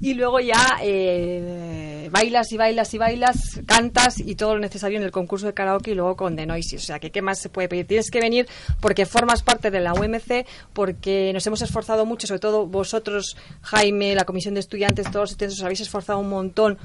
y 0.00 0.14
luego 0.14 0.40
ya 0.40 0.78
eh, 0.82 2.08
bailas 2.11 2.52
y 2.52 2.56
bailas 2.56 2.92
y 2.94 2.99
bailas, 2.99 3.61
cantas 3.66 4.18
y 4.18 4.34
todo 4.34 4.54
lo 4.54 4.61
necesario 4.61 4.99
en 4.99 5.04
el 5.04 5.12
concurso 5.12 5.46
de 5.46 5.54
karaoke 5.54 5.92
y 5.92 5.94
luego 5.94 6.16
con 6.16 6.37
The 6.37 6.46
Noises. 6.46 6.82
O 6.82 6.87
sea, 6.87 6.99
que 6.99 7.11
¿qué 7.11 7.22
más 7.22 7.40
se 7.40 7.49
puede 7.49 7.68
pedir? 7.68 7.87
Tienes 7.87 8.11
que 8.11 8.20
venir 8.20 8.49
porque 8.80 9.06
formas 9.06 9.42
parte 9.42 9.70
de 9.70 9.80
la 9.80 9.94
UMC, 9.94 10.46
porque 10.72 11.32
nos 11.32 11.46
hemos 11.46 11.62
esforzado 11.62 12.04
mucho, 12.04 12.26
sobre 12.26 12.40
todo 12.40 12.66
vosotros, 12.66 13.37
Jaime, 13.62 14.14
la 14.14 14.25
comisión 14.25 14.54
de 14.54 14.61
estudiantes, 14.61 15.11
todos 15.11 15.30
ustedes 15.30 15.54
os 15.54 15.62
habéis 15.62 15.80
esforzado 15.80 16.18
un 16.18 16.28
montón 16.28 16.78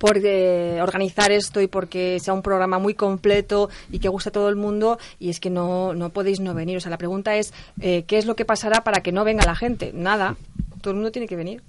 por 0.00 0.16
eh, 0.16 0.80
organizar 0.80 1.30
esto 1.30 1.60
y 1.60 1.66
porque 1.66 2.18
sea 2.20 2.32
un 2.32 2.40
programa 2.40 2.78
muy 2.78 2.94
completo 2.94 3.68
y 3.92 3.98
que 3.98 4.08
guste 4.08 4.30
a 4.30 4.32
todo 4.32 4.48
el 4.48 4.56
mundo 4.56 4.98
y 5.18 5.28
es 5.28 5.40
que 5.40 5.50
no, 5.50 5.92
no 5.92 6.08
podéis 6.08 6.40
no 6.40 6.54
venir. 6.54 6.78
O 6.78 6.80
sea, 6.80 6.90
la 6.90 6.96
pregunta 6.96 7.36
es, 7.36 7.52
eh, 7.82 8.04
¿qué 8.06 8.16
es 8.16 8.24
lo 8.24 8.34
que 8.34 8.46
pasará 8.46 8.82
para 8.82 9.02
que 9.02 9.12
no 9.12 9.24
venga 9.24 9.44
la 9.44 9.54
gente? 9.54 9.92
Nada, 9.92 10.36
todo 10.80 10.92
el 10.92 10.96
mundo 10.96 11.12
tiene 11.12 11.28
que 11.28 11.36
venir. 11.36 11.62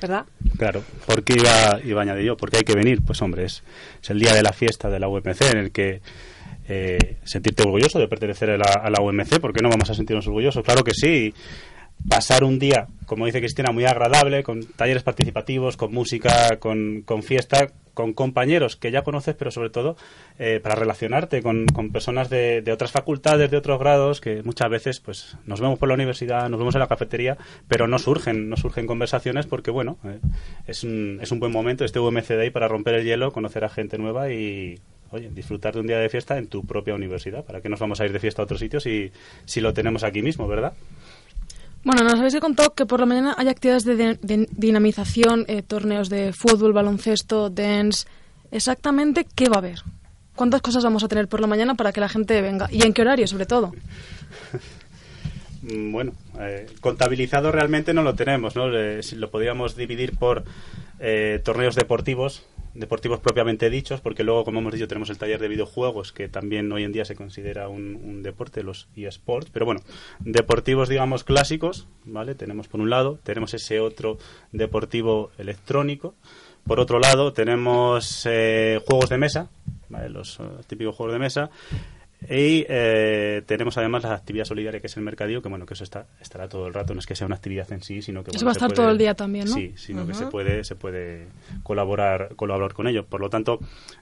¿Verdad? 0.00 0.24
Claro, 0.56 0.82
¿por 1.06 1.22
qué 1.22 1.34
iba, 1.34 1.78
iba 1.84 2.00
a 2.00 2.02
añadir 2.02 2.24
yo? 2.24 2.36
¿Por 2.36 2.50
qué 2.50 2.56
hay 2.56 2.64
que 2.64 2.74
venir? 2.74 3.02
Pues 3.06 3.20
hombre, 3.20 3.44
es, 3.44 3.62
el 4.08 4.18
día 4.18 4.32
de 4.32 4.42
la 4.42 4.54
fiesta 4.54 4.88
de 4.88 4.98
la 4.98 5.06
UMC 5.06 5.42
en 5.52 5.58
el 5.58 5.70
que 5.70 6.00
eh, 6.66 7.18
sentirte 7.24 7.62
orgulloso 7.62 7.98
de 7.98 8.08
pertenecer 8.08 8.50
a 8.52 8.56
la, 8.56 8.72
a 8.82 8.88
la 8.88 9.02
UMC, 9.02 9.38
¿por 9.38 9.52
qué 9.52 9.62
no 9.62 9.68
vamos 9.68 9.90
a 9.90 9.94
sentirnos 9.94 10.26
orgullosos? 10.26 10.64
Claro 10.64 10.82
que 10.82 10.92
sí 10.94 11.34
pasar 12.08 12.44
un 12.44 12.58
día, 12.58 12.86
como 13.06 13.26
dice 13.26 13.40
Cristina, 13.40 13.72
muy 13.72 13.84
agradable, 13.84 14.42
con 14.42 14.64
talleres 14.64 15.02
participativos, 15.02 15.76
con 15.76 15.92
música, 15.92 16.58
con, 16.58 17.04
fiesta, 17.22 17.68
con 17.94 18.12
compañeros 18.12 18.76
que 18.76 18.90
ya 18.90 19.02
conoces, 19.02 19.34
pero 19.34 19.50
sobre 19.50 19.70
todo 19.70 19.96
eh, 20.38 20.60
para 20.62 20.74
relacionarte 20.74 21.42
con, 21.42 21.66
con 21.66 21.90
personas 21.90 22.30
de, 22.30 22.62
de, 22.62 22.72
otras 22.72 22.92
facultades, 22.92 23.50
de 23.50 23.56
otros 23.56 23.78
grados, 23.78 24.20
que 24.20 24.42
muchas 24.42 24.68
veces 24.70 25.00
pues 25.00 25.36
nos 25.46 25.60
vemos 25.60 25.78
por 25.78 25.88
la 25.88 25.94
universidad, 25.94 26.48
nos 26.48 26.58
vemos 26.58 26.74
en 26.74 26.80
la 26.80 26.88
cafetería, 26.88 27.36
pero 27.68 27.86
no 27.86 27.98
surgen, 27.98 28.48
no 28.48 28.56
surgen 28.56 28.86
conversaciones 28.86 29.46
porque, 29.46 29.70
bueno, 29.70 29.98
eh, 30.04 30.18
es, 30.66 30.84
un, 30.84 31.18
es 31.22 31.30
un 31.30 31.40
buen 31.40 31.52
momento 31.52 31.84
este 31.84 32.00
UMCDI 32.00 32.50
para 32.50 32.68
romper 32.68 32.94
el 32.94 33.04
hielo, 33.04 33.32
conocer 33.32 33.64
a 33.64 33.68
gente 33.68 33.98
nueva 33.98 34.32
y 34.32 34.80
oye, 35.12 35.30
disfrutar 35.30 35.74
de 35.74 35.80
un 35.80 35.86
día 35.86 35.98
de 35.98 36.08
fiesta 36.08 36.38
en 36.38 36.48
tu 36.48 36.64
propia 36.64 36.94
universidad. 36.94 37.44
¿Para 37.44 37.60
qué 37.60 37.68
nos 37.68 37.78
vamos 37.78 38.00
a 38.00 38.06
ir 38.06 38.12
de 38.12 38.18
fiesta 38.18 38.42
a 38.42 38.44
otros 38.44 38.60
sitios 38.60 38.82
si, 38.82 39.12
si 39.44 39.60
lo 39.60 39.72
tenemos 39.72 40.02
aquí 40.04 40.22
mismo, 40.22 40.48
verdad? 40.48 40.72
Bueno, 41.84 42.04
nos 42.04 42.14
habéis 42.14 42.36
contado 42.36 42.74
que 42.74 42.86
por 42.86 43.00
la 43.00 43.06
mañana 43.06 43.34
hay 43.36 43.48
actividades 43.48 43.84
de, 43.84 44.46
dinamización, 44.52 45.44
eh, 45.48 45.62
torneos 45.62 46.08
de 46.08 46.32
fútbol, 46.32 46.72
baloncesto, 46.72 47.50
dance. 47.50 48.06
Exactamente, 48.52 49.26
¿qué 49.34 49.48
va 49.48 49.56
a 49.56 49.58
haber? 49.58 49.80
¿Cuántas 50.36 50.62
cosas 50.62 50.84
vamos 50.84 51.02
a 51.02 51.08
tener 51.08 51.26
por 51.26 51.40
la 51.40 51.48
mañana 51.48 51.74
para 51.74 51.92
que 51.92 52.00
la 52.00 52.08
gente 52.08 52.40
venga? 52.40 52.68
¿Y 52.70 52.86
en 52.86 52.92
qué 52.92 53.02
horario, 53.02 53.26
sobre 53.26 53.46
todo? 53.46 53.72
bueno, 55.62 56.12
eh, 56.38 56.66
contabilizado 56.80 57.50
realmente 57.50 57.92
no 57.92 58.04
lo 58.04 58.14
tenemos, 58.14 58.54
¿no? 58.54 58.72
Eh, 58.72 59.00
lo 59.16 59.30
podríamos 59.30 59.74
dividir 59.76 60.16
por 60.16 60.44
torneos 61.42 61.74
deportivos, 61.74 62.44
deportivos 62.74 63.20
propiamente 63.20 63.70
dichos, 63.70 64.00
porque 64.00 64.24
luego, 64.24 64.44
como 64.44 64.60
hemos 64.60 64.72
dicho, 64.72 64.88
tenemos 64.88 65.10
el 65.10 65.18
taller 65.18 65.40
de 65.40 65.48
videojuegos, 65.48 66.12
que 66.12 66.28
también 66.28 66.70
hoy 66.72 66.84
en 66.84 66.92
día 66.92 67.04
se 67.04 67.14
considera 67.14 67.68
un, 67.68 67.96
un 67.96 68.22
deporte, 68.22 68.62
los 68.62 68.88
eSports, 68.96 69.50
pero 69.50 69.66
bueno, 69.66 69.80
deportivos, 70.20 70.88
digamos, 70.88 71.24
clásicos, 71.24 71.86
¿vale? 72.04 72.34
Tenemos 72.34 72.68
por 72.68 72.80
un 72.80 72.90
lado, 72.90 73.18
tenemos 73.22 73.54
ese 73.54 73.80
otro 73.80 74.18
deportivo 74.52 75.30
electrónico, 75.38 76.14
por 76.66 76.78
otro 76.78 77.00
lado, 77.00 77.32
tenemos 77.32 78.24
eh, 78.24 78.80
juegos 78.86 79.10
de 79.10 79.18
mesa, 79.18 79.48
¿vale? 79.88 80.08
Los 80.08 80.38
uh, 80.38 80.60
típicos 80.66 80.94
juegos 80.94 81.14
de 81.14 81.18
mesa, 81.18 81.50
y 82.28 82.64
eh, 82.68 83.42
tenemos 83.46 83.76
además 83.78 84.04
la 84.04 84.14
actividad 84.14 84.44
solidaria 84.44 84.80
que 84.80 84.86
es 84.86 84.96
el 84.96 85.02
mercadillo, 85.02 85.42
que 85.42 85.48
bueno, 85.48 85.66
que 85.66 85.74
eso 85.74 85.84
está, 85.84 86.06
estará 86.20 86.48
todo 86.48 86.66
el 86.66 86.74
rato, 86.74 86.94
no 86.94 87.00
es 87.00 87.06
que 87.06 87.14
sea 87.14 87.26
una 87.26 87.36
actividad 87.36 87.70
en 87.72 87.82
sí, 87.82 88.02
sino 88.02 88.22
que... 88.22 88.30
Eso 88.30 88.38
bueno, 88.38 88.46
va 88.46 88.50
a 88.50 88.52
estar 88.52 88.68
puede, 88.68 88.76
todo 88.76 88.90
el 88.90 88.98
día 88.98 89.14
también, 89.14 89.46
¿no? 89.48 89.54
Sí, 89.54 89.72
sino 89.76 90.02
uh 90.02 90.04
-huh. 90.04 90.08
que 90.08 90.14
se 90.14 90.26
puede, 90.26 90.64
se 90.64 90.76
puede 90.76 91.26
colaborar, 91.62 92.34
colaborar 92.36 92.74
con 92.74 92.86
ello. 92.86 93.04
Por 93.06 93.20
lo 93.20 93.28
tanto, 93.28 93.58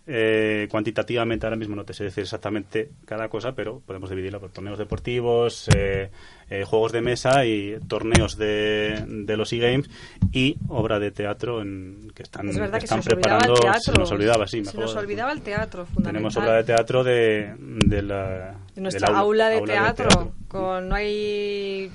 eh, 0.06 0.68
cuantitativamente 0.70 1.46
ahora 1.46 1.56
mismo 1.56 1.76
no 1.76 1.84
te 1.84 1.92
sé 1.92 2.04
decir 2.04 2.22
exactamente 2.22 2.90
cada 3.04 3.28
cosa, 3.28 3.52
pero 3.52 3.80
podemos 3.80 4.10
dividirla 4.10 4.38
por 4.38 4.50
torneos 4.50 4.78
deportivos, 4.78 5.68
eh, 5.74 6.10
eh, 6.50 6.64
juegos 6.64 6.90
de 6.90 7.00
mesa 7.00 7.44
y 7.46 7.78
torneos 7.86 8.36
de, 8.36 9.04
de 9.06 9.36
los 9.36 9.52
e-games 9.52 9.88
y 10.32 10.56
obra 10.68 10.98
de 10.98 11.12
teatro 11.12 11.62
en, 11.62 12.10
que 12.12 12.24
están, 12.24 12.48
es 12.48 12.58
verdad 12.58 12.78
que 12.80 12.86
están 12.86 12.98
que 12.98 13.04
se 13.04 13.10
preparando. 13.10 13.54
Se 13.80 13.92
nos 13.92 14.10
olvidaba, 14.10 14.48
sí. 14.48 14.64
Se 14.64 14.76
nos 14.76 14.96
olvidaba 14.96 15.30
el 15.30 15.42
teatro, 15.42 15.86
Tenemos 16.02 16.36
obra 16.36 16.54
de 16.54 16.64
teatro 16.64 17.04
de, 17.04 17.54
de 17.58 18.02
la. 18.02 18.56
Nuestra 18.74 19.08
aula, 19.08 19.20
aula, 19.20 19.48
de, 19.48 19.56
aula 19.58 19.72
teatro, 19.72 20.04
de, 20.04 20.10
teatro, 20.10 20.32
con 20.48 20.88
No 20.88 20.94
hay 20.96 21.92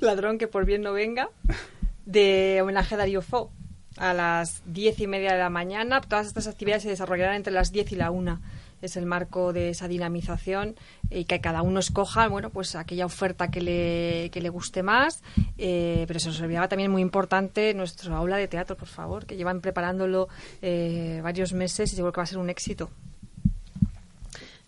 ladrón 0.00 0.36
que 0.36 0.46
por 0.46 0.66
bien 0.66 0.82
no 0.82 0.92
venga, 0.92 1.30
de 2.04 2.60
homenaje 2.62 2.94
a 2.94 2.98
Darío 2.98 3.22
Fo. 3.22 3.50
A 3.96 4.12
las 4.12 4.62
diez 4.66 4.98
y 4.98 5.06
media 5.06 5.32
de 5.32 5.38
la 5.38 5.50
mañana, 5.50 6.00
todas 6.00 6.26
estas 6.26 6.48
actividades 6.48 6.82
se 6.82 6.88
desarrollarán 6.88 7.36
entre 7.36 7.52
las 7.52 7.70
diez 7.70 7.92
y 7.92 7.94
la 7.94 8.10
una 8.10 8.40
es 8.84 8.96
el 8.96 9.06
marco 9.06 9.52
de 9.52 9.70
esa 9.70 9.88
dinamización 9.88 10.76
y 11.10 11.24
que 11.24 11.40
cada 11.40 11.62
uno 11.62 11.80
escoja 11.80 12.28
bueno 12.28 12.50
pues 12.50 12.74
aquella 12.76 13.06
oferta 13.06 13.50
que 13.50 13.60
le, 13.60 14.30
que 14.30 14.40
le 14.40 14.48
guste 14.48 14.82
más 14.82 15.22
eh, 15.58 16.04
pero 16.06 16.20
se 16.20 16.28
nos 16.28 16.40
olvidaba 16.40 16.68
también 16.68 16.90
muy 16.90 17.02
importante 17.02 17.74
nuestro 17.74 18.14
aula 18.14 18.36
de 18.36 18.48
teatro 18.48 18.76
por 18.76 18.88
favor 18.88 19.26
que 19.26 19.36
llevan 19.36 19.60
preparándolo 19.60 20.28
eh, 20.62 21.20
varios 21.22 21.52
meses 21.52 21.92
y 21.92 21.96
seguro 21.96 22.12
que 22.12 22.20
va 22.20 22.24
a 22.24 22.26
ser 22.26 22.38
un 22.38 22.50
éxito 22.50 22.90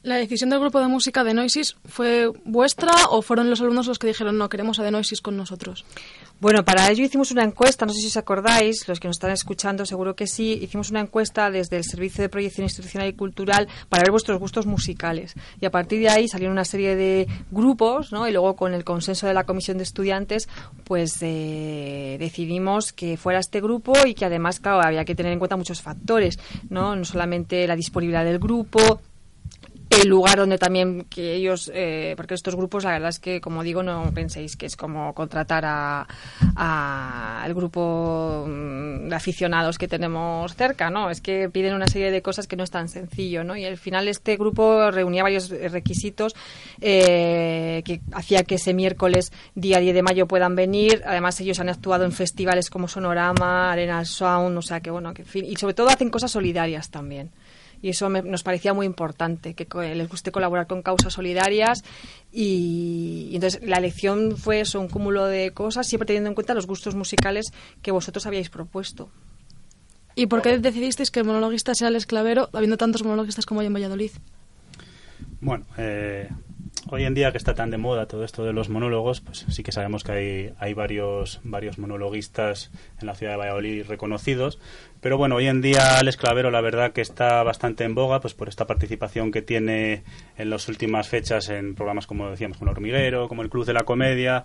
¿La 0.07 0.15
decisión 0.15 0.51
del 0.51 0.61
grupo 0.61 0.79
de 0.79 0.87
música 0.87 1.25
de 1.25 1.35
Noisis 1.35 1.77
fue 1.85 2.31
vuestra 2.45 2.93
o 3.11 3.23
fueron 3.23 3.51
los 3.51 3.61
alumnos 3.61 3.89
los 3.89 3.99
que 3.99 4.07
dijeron 4.07 4.39
no, 4.39 4.49
queremos 4.49 4.79
a 4.79 4.85
The 4.85 4.93
Noisis 4.93 5.21
con 5.21 5.37
nosotros? 5.37 5.85
Bueno, 6.39 6.67
para 6.67 6.91
ello 6.91 7.03
hicimos 7.03 7.31
una 7.31 7.45
encuesta, 7.45 7.87
no 7.87 7.95
sé 7.95 8.01
si 8.01 8.09
os 8.09 8.17
acordáis, 8.19 8.87
los 8.87 9.01
que 9.01 9.09
nos 9.09 9.17
están 9.17 9.31
escuchando 9.31 9.87
seguro 9.87 10.15
que 10.15 10.27
sí, 10.27 10.59
hicimos 10.61 10.91
una 10.91 11.01
encuesta 11.01 11.51
desde 11.51 11.79
el 11.79 11.85
Servicio 11.85 12.21
de 12.21 12.29
Proyección 12.29 12.65
Institucional 12.65 13.09
y 13.09 13.15
Cultural 13.15 13.67
para 13.89 14.03
ver 14.03 14.11
vuestros 14.11 14.39
gustos 14.39 14.67
musicales. 14.67 15.33
Y 15.63 15.65
a 15.65 15.71
partir 15.71 15.99
de 16.01 16.11
ahí 16.11 16.29
salieron 16.29 16.53
una 16.53 16.67
serie 16.67 16.95
de 16.95 17.27
grupos, 17.51 18.13
¿no? 18.13 18.29
Y 18.29 18.33
luego 18.33 18.55
con 18.55 18.75
el 18.75 18.85
consenso 18.85 19.27
de 19.27 19.33
la 19.33 19.45
Comisión 19.45 19.79
de 19.79 19.85
Estudiantes, 19.85 20.47
pues 20.85 21.17
eh, 21.23 22.19
decidimos 22.21 22.93
que 22.93 23.17
fuera 23.17 23.39
este 23.39 23.63
grupo 23.63 23.95
y 24.05 24.13
que 24.13 24.27
además, 24.27 24.61
claro, 24.61 24.83
había 24.83 25.07
que 25.07 25.15
tener 25.15 25.33
en 25.33 25.39
cuenta 25.39 25.57
muchos 25.57 25.81
factores, 25.81 26.39
¿no? 26.69 26.97
No 26.97 27.05
solamente 27.07 27.67
la 27.67 27.77
disponibilidad 27.77 28.27
del 28.27 28.39
grupo, 28.39 29.01
el 29.89 30.09
lugar 30.09 30.39
donde 30.39 30.59
también 30.59 31.07
que 31.09 31.35
ellos, 31.35 31.71
eh, 31.73 32.15
porque 32.17 32.35
estos 32.35 32.57
grupos, 32.57 32.85
la 32.85 32.93
verdad 32.93 33.09
es 33.09 33.21
que, 33.21 33.41
como 33.41 33.63
digo, 33.63 33.83
no 33.83 34.11
penséis 34.13 34.57
que 34.57 34.67
es 34.67 34.77
como 34.77 35.15
contratar 35.15 35.65
a, 35.65 36.07
a 36.57 37.45
el 37.47 37.55
grupo 37.55 38.45
de 38.47 39.15
aficionados 39.15 39.79
que 39.79 39.87
tenemos 39.87 40.55
cerca, 40.57 40.91
¿no? 40.91 41.11
Es 41.11 41.21
que 41.21 41.49
piden 41.51 41.75
una 41.75 41.87
serie 41.87 42.11
de 42.11 42.21
cosas 42.21 42.47
que 42.47 42.57
no 42.57 42.65
es 42.65 42.71
tan 42.71 42.89
sencillo, 42.89 43.45
¿no? 43.45 43.57
Y 43.57 43.65
al 43.65 43.77
final 43.77 44.09
este 44.09 44.37
grupo 44.37 44.91
reunía 44.91 45.23
varios 45.23 45.51
requisitos 45.51 46.35
eh, 46.81 47.83
que 47.85 48.01
hacía 48.13 48.43
que 48.43 48.57
ese 48.57 48.75
miércoles, 48.75 49.33
día 49.55 49.79
10 49.79 49.95
de 49.95 50.03
mayo, 50.03 50.27
puedan 50.27 50.57
venir. 50.57 51.03
Además, 51.07 51.41
ellos 51.41 51.61
han 51.61 51.69
actuado 51.69 52.05
en 52.05 52.13
festivales 52.13 52.71
como 52.71 52.89
Sonorama, 52.89 53.71
Arena 53.71 54.05
Sound, 54.05 54.59
o 54.59 54.63
sea 54.63 54.81
que, 54.81 54.91
bueno, 54.91 55.15
que, 55.15 55.25
y 55.39 55.57
sobre 55.57 55.75
todo 55.75 55.89
hacen 55.89 56.11
cosas 56.11 56.33
solidarias 56.33 56.91
también 56.91 57.31
y 57.83 57.91
eso 57.91 58.09
me, 58.09 58.23
nos 58.23 58.43
parecía 58.43 58.75
muy 58.75 58.87
importante, 58.87 59.55
que 59.55 59.67
les 59.95 60.09
guste 60.09 60.33
colaborar 60.33 60.67
con 60.67 60.83
causas 60.83 61.13
solidarias 61.13 61.85
y, 62.33 63.29
y, 63.31 63.35
entonces 63.35 63.63
la 63.63 63.79
elección 63.79 64.37
fue 64.37 64.61
eso, 64.61 64.81
un 64.81 64.89
cúmulo 64.89 65.27
de 65.27 65.53
cosas, 65.53 65.87
siempre 65.87 66.07
teniendo 66.07 66.29
en 66.29 66.35
cuenta 66.35 66.55
los 66.55 66.67
gustos 66.67 66.95
musicales 66.95 67.53
que 67.83 67.91
vosotros 67.91 68.27
habíais 68.27 68.51
propuesto. 68.51 69.11
¿Y 70.19 70.27
por 70.27 70.41
qué 70.41 70.59
decidisteis 70.59 71.11
que 71.11 71.21
el 71.21 71.27
monologuista 71.27 71.75
sea 71.75 71.89
el 71.89 71.97
esclavero, 71.97 72.49
habiendo 72.55 72.79
tantos 72.79 73.03
monologuistas 73.03 73.45
como 73.45 73.61
hay 73.61 73.67
en 73.67 73.75
Valladolid? 73.75 74.13
Bueno, 75.43 75.67
eh, 75.77 76.31
hoy 76.91 77.05
en 77.05 77.13
día 77.13 77.33
que 77.33 77.39
está 77.39 77.55
tan 77.55 77.71
de 77.71 77.77
moda 77.77 78.07
todo 78.07 78.25
esto 78.25 78.43
de 78.43 78.55
los 78.55 78.71
monólogos, 78.71 79.21
pues 79.21 79.45
sí 79.49 79.63
que 79.63 79.73
sabemos 79.73 80.05
que 80.05 80.13
hay, 80.13 80.55
hay 80.59 80.73
varios, 80.73 81.41
varios 81.45 81.79
monologuistas 81.79 82.71
en 82.99 83.07
la 83.07 83.15
ciudad 83.15 83.35
de 83.35 83.39
Valladolid 83.39 83.85
reconocidos, 83.87 84.59
pero 85.07 85.19
bueno, 85.19 85.37
hoy 85.37 85.47
en 85.47 85.63
día 85.63 86.01
el 86.01 86.09
esclavero 86.09 86.51
la 86.51 86.61
verdad 86.61 86.93
que 86.93 87.01
está 87.01 87.45
bastante 87.45 87.85
en 87.85 87.95
boga, 87.95 88.19
pues 88.19 88.35
por 88.35 88.49
esta 88.49 88.67
participación 88.67 89.31
que 89.31 89.41
tiene 89.41 90.03
en 90.37 90.51
las 90.51 90.67
últimas 90.67 91.09
fechas 91.09 91.49
en 91.49 91.77
programas 91.77 92.09
como 92.09 92.29
decíamos, 92.29 92.59
como 92.59 92.73
el 92.73 92.77
hormiguero, 92.77 93.29
como 93.29 93.43
el 93.43 93.49
Club 93.49 93.65
de 93.65 93.73
la 93.73 93.85
Comedia, 93.85 94.45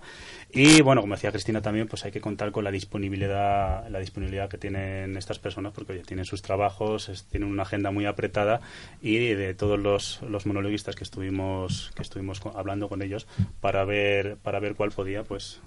y 0.52 0.80
bueno, 0.80 1.00
como 1.00 1.16
decía 1.16 1.32
Cristina 1.32 1.62
también, 1.62 1.88
pues 1.88 2.04
hay 2.04 2.12
que 2.12 2.20
contar 2.20 2.52
con 2.52 2.62
la 2.62 2.70
disponibilidad, 2.70 3.88
la 3.88 3.98
disponibilidad 3.98 4.48
que 4.48 4.56
tienen 4.56 5.16
estas 5.16 5.40
personas, 5.40 5.72
porque 5.72 5.94
tienen 6.06 6.26
sus 6.26 6.42
trabajos, 6.42 7.26
tienen 7.32 7.50
una 7.50 7.62
agenda 7.62 7.90
muy 7.90 8.06
apretada, 8.06 8.60
y 9.00 9.18
de 9.34 9.54
todos 9.54 9.80
los, 9.80 10.22
los 10.22 10.46
monologuistas 10.46 10.94
que 10.94 11.02
estuvimos, 11.02 11.90
que 11.96 12.02
estuvimos 12.02 12.40
hablando 12.54 12.88
con 12.88 13.02
ellos 13.02 13.26
para 13.60 13.84
ver, 13.84 14.36
para 14.36 14.60
ver 14.60 14.76
cuál 14.76 14.92
podía, 14.92 15.24
pues 15.24 15.60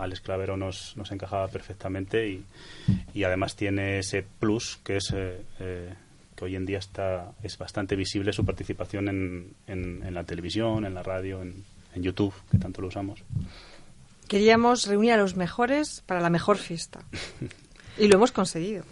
al 0.00 0.12
esclavero 0.12 0.56
nos, 0.56 0.96
nos 0.96 1.12
encajaba 1.12 1.48
perfectamente 1.48 2.28
y, 2.28 2.44
y, 3.14 3.24
además 3.24 3.56
tiene 3.56 3.98
ese 3.98 4.22
plus 4.22 4.78
que 4.82 4.96
es 4.96 5.12
eh, 5.14 5.42
eh, 5.60 5.94
que 6.34 6.44
hoy 6.44 6.56
en 6.56 6.66
día 6.66 6.78
está 6.78 7.32
es 7.42 7.58
bastante 7.58 7.96
visible 7.96 8.32
su 8.32 8.44
participación 8.44 9.08
en, 9.08 9.54
en, 9.66 10.02
en 10.04 10.14
la 10.14 10.24
televisión, 10.24 10.84
en 10.86 10.94
la 10.94 11.02
radio, 11.02 11.42
en, 11.42 11.64
en, 11.94 12.02
YouTube, 12.02 12.34
que 12.50 12.58
tanto 12.58 12.80
lo 12.80 12.88
usamos. 12.88 13.22
Queríamos 14.26 14.86
reunir 14.86 15.12
a 15.12 15.16
los 15.16 15.36
mejores 15.36 16.02
para 16.06 16.20
la 16.20 16.30
mejor 16.30 16.56
fiesta 16.56 17.00
y 17.98 18.08
lo 18.08 18.16
hemos 18.16 18.32
conseguido. 18.32 18.84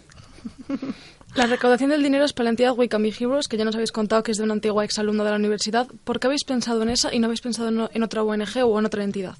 La 1.35 1.45
recaudación 1.45 1.91
del 1.91 2.01
dinero 2.01 2.25
es 2.25 2.33
para 2.33 2.45
la 2.45 2.49
entidad 2.51 2.73
Wickham 2.75 3.05
Heroes, 3.05 3.47
que 3.47 3.55
ya 3.55 3.63
nos 3.63 3.75
habéis 3.75 3.91
contado 3.91 4.23
que 4.23 4.31
es 4.31 4.37
de 4.37 4.43
una 4.43 4.53
antigua 4.53 4.83
exalumna 4.83 5.23
de 5.23 5.29
la 5.29 5.35
universidad. 5.35 5.87
¿Por 6.03 6.19
qué 6.19 6.27
habéis 6.27 6.43
pensado 6.43 6.81
en 6.81 6.89
esa 6.89 7.13
y 7.13 7.19
no 7.19 7.25
habéis 7.25 7.41
pensado 7.41 7.69
en, 7.69 7.87
en 7.93 8.03
otra 8.03 8.23
ONG 8.23 8.63
o 8.63 8.79
en 8.79 8.85
otra 8.85 9.03
entidad? 9.03 9.37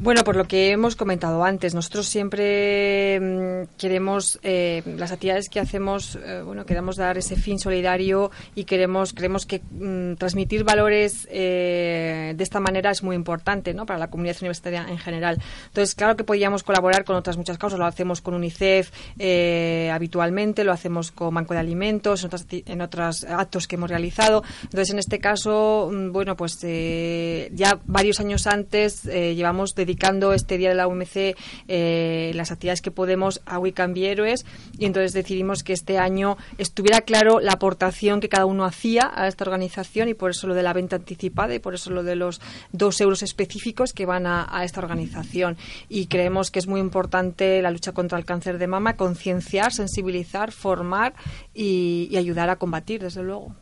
Bueno, 0.00 0.22
por 0.22 0.36
lo 0.36 0.44
que 0.44 0.70
hemos 0.70 0.94
comentado 0.94 1.42
antes, 1.42 1.74
nosotros 1.74 2.06
siempre 2.06 3.18
mm, 3.18 3.76
queremos 3.76 4.38
eh, 4.44 4.84
las 4.96 5.10
actividades 5.10 5.48
que 5.48 5.58
hacemos, 5.58 6.16
eh, 6.24 6.40
bueno, 6.44 6.64
queremos 6.64 6.94
dar 6.94 7.18
ese 7.18 7.34
fin 7.34 7.58
solidario 7.58 8.30
y 8.54 8.62
queremos 8.62 9.12
queremos 9.12 9.44
que 9.44 9.58
mm, 9.58 10.14
transmitir 10.14 10.62
valores 10.62 11.26
eh, 11.32 12.32
de 12.36 12.44
esta 12.44 12.60
manera 12.60 12.92
es 12.92 13.02
muy 13.02 13.16
importante, 13.16 13.74
¿no? 13.74 13.86
Para 13.86 13.98
la 13.98 14.08
comunidad 14.08 14.36
universitaria 14.40 14.86
en 14.88 14.98
general. 14.98 15.42
Entonces, 15.66 15.96
claro 15.96 16.16
que 16.16 16.22
podíamos 16.22 16.62
colaborar 16.62 17.02
con 17.02 17.16
otras 17.16 17.36
muchas 17.36 17.58
causas, 17.58 17.80
lo 17.80 17.84
hacemos 17.84 18.20
con 18.20 18.34
UNICEF 18.34 18.92
habitualmente, 19.92 20.62
lo 20.62 20.70
hacemos 20.70 21.10
con 21.10 21.34
Banco 21.34 21.54
de 21.54 21.60
Alimentos, 21.60 22.22
en, 22.22 22.26
otras, 22.26 22.46
en 22.50 22.80
otros 22.82 23.24
actos 23.24 23.66
que 23.66 23.74
hemos 23.74 23.90
realizado. 23.90 24.44
Entonces, 24.62 24.90
en 24.90 25.00
este 25.00 25.18
caso, 25.18 25.90
mm, 25.92 26.12
bueno, 26.12 26.36
pues 26.36 26.60
ya 26.60 27.80
varios 27.84 28.20
años 28.20 28.46
antes 28.46 29.02
llevamos 29.02 29.74
de 29.74 29.87
dedicando 29.88 30.34
este 30.34 30.58
día 30.58 30.68
de 30.68 30.74
la 30.74 30.86
UMC 30.86 31.34
eh, 31.66 32.32
las 32.34 32.52
actividades 32.52 32.82
que 32.82 32.90
podemos 32.90 33.40
a 33.46 33.58
Wicambi 33.58 34.04
Héroes 34.04 34.44
y 34.78 34.84
entonces 34.84 35.14
decidimos 35.14 35.62
que 35.62 35.72
este 35.72 35.96
año 35.96 36.36
estuviera 36.58 37.00
claro 37.00 37.40
la 37.40 37.52
aportación 37.52 38.20
que 38.20 38.28
cada 38.28 38.44
uno 38.44 38.66
hacía 38.66 39.10
a 39.14 39.26
esta 39.28 39.44
organización 39.44 40.10
y 40.10 40.14
por 40.14 40.32
eso 40.32 40.46
lo 40.46 40.54
de 40.54 40.62
la 40.62 40.74
venta 40.74 40.96
anticipada 40.96 41.54
y 41.54 41.58
por 41.58 41.74
eso 41.74 41.90
lo 41.90 42.02
de 42.02 42.16
los 42.16 42.42
dos 42.70 43.00
euros 43.00 43.22
específicos 43.22 43.94
que 43.94 44.04
van 44.04 44.26
a, 44.26 44.46
esta 44.62 44.80
organización. 44.80 45.56
Y 45.88 46.06
creemos 46.06 46.50
que 46.50 46.58
es 46.58 46.66
muy 46.66 46.80
importante 46.80 47.62
la 47.62 47.70
lucha 47.70 47.92
contra 47.92 48.18
el 48.18 48.26
cáncer 48.26 48.58
de 48.58 48.66
mama, 48.66 48.96
concienciar, 48.96 49.72
sensibilizar, 49.72 50.52
formar 50.52 51.14
y, 51.54 52.08
y 52.10 52.16
ayudar 52.18 52.50
a 52.50 52.56
combatir, 52.56 53.02
desde 53.02 53.22
luego. 53.22 53.54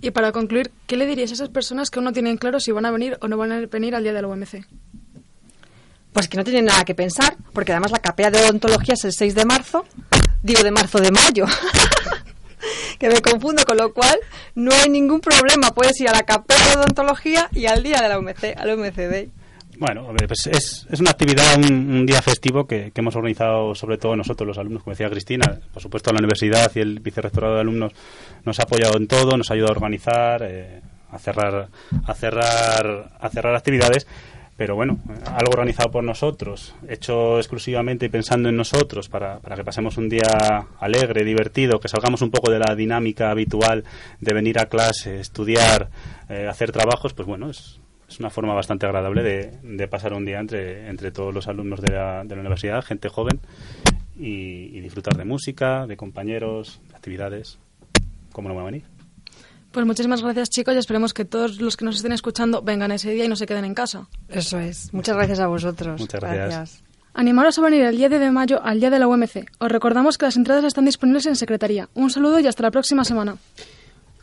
Y 0.00 0.12
para 0.12 0.30
concluir, 0.30 0.70
¿qué 0.86 0.96
le 0.96 1.06
dirías 1.06 1.30
a 1.30 1.34
esas 1.34 1.48
personas 1.48 1.90
que 1.90 1.98
aún 1.98 2.04
no 2.04 2.12
tienen 2.12 2.36
claro 2.36 2.60
si 2.60 2.70
van 2.70 2.86
a 2.86 2.92
venir 2.92 3.18
o 3.20 3.26
no 3.26 3.36
van 3.36 3.50
a 3.50 3.66
venir 3.66 3.96
al 3.96 4.04
día 4.04 4.12
de 4.12 4.22
la 4.22 4.28
UMC? 4.28 4.64
Pues 6.12 6.28
que 6.28 6.36
no 6.36 6.44
tienen 6.44 6.64
nada 6.64 6.84
que 6.84 6.94
pensar, 6.94 7.36
porque 7.52 7.72
además 7.72 7.92
la 7.92 8.00
capea 8.00 8.30
de 8.30 8.40
odontología 8.40 8.94
es 8.94 9.04
el 9.04 9.12
6 9.12 9.34
de 9.34 9.44
marzo, 9.44 9.84
digo 10.42 10.62
de 10.62 10.70
marzo 10.70 10.98
de 10.98 11.10
mayo. 11.10 11.44
que 12.98 13.08
me 13.08 13.20
confundo, 13.20 13.64
con 13.64 13.76
lo 13.76 13.92
cual 13.92 14.18
no 14.54 14.72
hay 14.74 14.88
ningún 14.88 15.20
problema. 15.20 15.70
Puedes 15.70 16.00
ir 16.00 16.08
a 16.08 16.12
la 16.12 16.22
capea 16.22 16.56
de 16.56 16.80
odontología 16.80 17.48
y 17.52 17.66
al 17.66 17.82
día 17.82 18.00
de 18.00 18.08
la 18.08 18.18
UMC, 18.18 18.56
al 18.56 18.78
UMCD. 18.78 19.28
Bueno, 19.78 20.08
pues 20.26 20.48
es, 20.48 20.86
es 20.90 21.00
una 21.00 21.12
actividad, 21.12 21.56
un, 21.56 22.04
día 22.04 22.20
festivo 22.20 22.66
que, 22.66 22.90
hemos 22.92 23.14
organizado 23.14 23.76
sobre 23.76 23.96
todo 23.96 24.16
nosotros, 24.16 24.48
los 24.48 24.58
alumnos, 24.58 24.82
como 24.82 24.92
decía 24.92 25.08
Cristina. 25.08 25.60
Por 25.72 25.80
supuesto, 25.80 26.10
la 26.10 26.18
universidad 26.18 26.72
y 26.74 26.80
el 26.80 26.98
vicerrectorado 26.98 27.54
de 27.54 27.60
alumnos 27.60 27.92
nos 28.44 28.58
ha 28.58 28.64
apoyado 28.64 28.96
en 28.96 29.06
todo, 29.06 29.36
nos 29.36 29.48
ha 29.50 29.54
ayudado 29.54 29.74
a 29.74 29.76
organizar, 29.76 30.42
eh, 30.42 30.80
a 31.12 31.18
cerrar, 31.20 31.68
a 32.04 32.14
cerrar, 32.14 33.12
a 33.20 33.28
cerrar 33.28 33.54
actividades 33.54 34.08
pero 34.58 34.74
bueno, 34.74 34.98
algo 35.24 35.52
organizado 35.52 35.92
por 35.92 36.02
nosotros, 36.02 36.74
hecho 36.88 37.38
exclusivamente 37.38 38.06
y 38.06 38.08
pensando 38.08 38.48
en 38.48 38.56
nosotros 38.56 39.08
para, 39.08 39.38
para, 39.38 39.54
que 39.54 39.62
pasemos 39.62 39.96
un 39.98 40.08
día 40.08 40.66
alegre, 40.80 41.22
divertido, 41.22 41.78
que 41.78 41.86
salgamos 41.86 42.22
un 42.22 42.32
poco 42.32 42.50
de 42.50 42.58
la 42.58 42.74
dinámica 42.74 43.30
habitual 43.30 43.84
de 44.20 44.34
venir 44.34 44.58
a 44.58 44.66
clase, 44.66 45.20
estudiar, 45.20 45.90
eh, 46.28 46.48
hacer 46.50 46.72
trabajos, 46.72 47.14
pues 47.14 47.28
bueno, 47.28 47.50
es, 47.50 47.78
es 48.08 48.18
una 48.18 48.30
forma 48.30 48.52
bastante 48.52 48.84
agradable 48.84 49.22
de, 49.22 49.52
de, 49.62 49.86
pasar 49.86 50.12
un 50.12 50.24
día 50.24 50.40
entre, 50.40 50.88
entre 50.88 51.12
todos 51.12 51.32
los 51.32 51.46
alumnos 51.46 51.80
de 51.80 51.92
la, 51.92 52.24
de 52.24 52.34
la 52.34 52.40
universidad, 52.40 52.82
gente 52.82 53.08
joven, 53.08 53.38
y, 54.18 54.80
disfrutar 54.80 55.16
de 55.16 55.24
música, 55.24 55.86
de 55.86 55.96
compañeros, 55.96 56.80
de 56.88 56.96
actividades. 56.96 57.60
¿Cómo 58.32 58.48
no 58.48 58.56
va 58.56 58.62
a 58.62 58.64
venir? 58.64 58.97
Pues 59.72 59.84
muchísimas 59.84 60.22
gracias 60.22 60.50
chicos 60.50 60.74
y 60.74 60.78
esperemos 60.78 61.12
que 61.12 61.24
todos 61.24 61.60
los 61.60 61.76
que 61.76 61.84
nos 61.84 61.96
estén 61.96 62.12
escuchando 62.12 62.62
vengan 62.62 62.90
ese 62.90 63.10
día 63.10 63.24
y 63.24 63.28
no 63.28 63.36
se 63.36 63.46
queden 63.46 63.64
en 63.64 63.74
casa. 63.74 64.08
Eso 64.28 64.58
es. 64.58 64.92
Muchas 64.92 65.16
gracias 65.16 65.40
a 65.40 65.46
vosotros. 65.46 66.00
Muchas 66.00 66.20
gracias. 66.20 66.82
Animaros 67.14 67.58
a 67.58 67.62
venir 67.62 67.82
el 67.82 67.96
día 67.96 68.08
de 68.08 68.30
mayo 68.30 68.62
al 68.62 68.80
día 68.80 68.90
de 68.90 68.98
la 68.98 69.08
UMC. 69.08 69.50
Os 69.58 69.72
recordamos 69.72 70.18
que 70.18 70.26
las 70.26 70.36
entradas 70.36 70.64
están 70.64 70.84
disponibles 70.84 71.26
en 71.26 71.36
Secretaría. 71.36 71.88
Un 71.94 72.10
saludo 72.10 72.38
y 72.38 72.46
hasta 72.46 72.62
la 72.62 72.70
próxima 72.70 73.04
semana. 73.04 73.36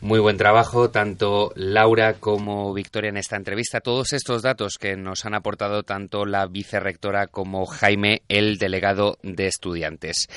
Muy 0.02 0.20
buen 0.20 0.36
trabajo, 0.36 0.90
tanto 0.90 1.52
Laura 1.56 2.14
como 2.14 2.74
Victoria 2.74 3.08
en 3.08 3.16
esta 3.16 3.36
entrevista. 3.36 3.80
Todos 3.80 4.12
estos 4.12 4.42
datos 4.42 4.74
que 4.78 4.94
nos 4.94 5.24
han 5.24 5.34
aportado 5.34 5.84
tanto 5.84 6.26
la 6.26 6.46
vicerrectora 6.46 7.28
como 7.28 7.64
Jaime, 7.64 8.20
el 8.28 8.58
delegado 8.58 9.16
de 9.22 9.46
estudiantes. 9.46 10.28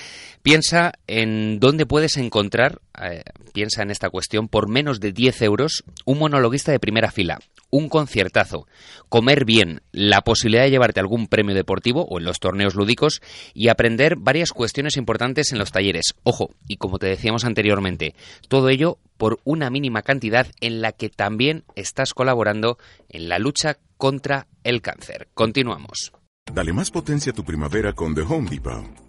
Piensa 0.42 0.94
en 1.08 1.60
dónde 1.60 1.86
puedes 1.86 2.16
encontrar, 2.16 2.80
eh, 3.02 3.24
piensa 3.52 3.84
en 3.84 3.92
esta 3.92 4.10
cuestión, 4.10 4.48
por 4.48 4.70
menos 4.70 5.02
de 5.02 5.12
10 5.12 5.42
euros, 5.42 5.84
un 6.06 6.20
monologuista 6.20 6.72
de 6.72 6.80
primera 6.80 7.12
fila, 7.12 7.40
un 7.70 7.90
conciertazo, 7.90 8.68
comer 9.10 9.46
bien, 9.46 9.82
la 9.92 10.22
posibilidad 10.22 10.64
de 10.64 10.72
llevarte 10.72 11.00
algún 11.00 11.28
premio 11.28 11.56
deportivo 11.56 12.06
o 12.10 12.20
en 12.20 12.26
los 12.26 12.40
torneos 12.40 12.76
lúdicos 12.76 13.22
y 13.54 13.70
aprender 13.70 14.16
varias 14.18 14.52
cuestiones 14.52 14.98
importantes 14.98 15.52
en 15.52 15.60
los 15.60 15.72
talleres. 15.72 16.14
Ojo, 16.24 16.50
y 16.68 16.78
como 16.78 17.00
te 17.00 17.08
decíamos 17.08 17.46
anteriormente, 17.46 18.16
todo 18.48 18.70
ello 18.70 18.98
por 19.18 19.40
una 19.44 19.70
mínima 19.70 20.02
cantidad 20.02 20.48
en 20.62 20.82
la 20.82 20.92
que 20.94 21.10
también 21.10 21.64
estás 21.76 22.14
colaborando 22.14 22.78
en 23.10 23.30
la 23.30 23.40
lucha 23.40 23.78
contra 23.98 24.48
el 24.64 24.82
cáncer. 24.82 25.28
Continuamos. 25.34 26.14
Dale 26.52 26.74
más 26.74 26.90
potencia 26.90 27.32
a 27.32 27.36
tu 27.36 27.44
primavera 27.44 27.94
con 27.94 28.16
The 28.16 28.22
Home 28.22 28.50
Depot. 28.50 29.09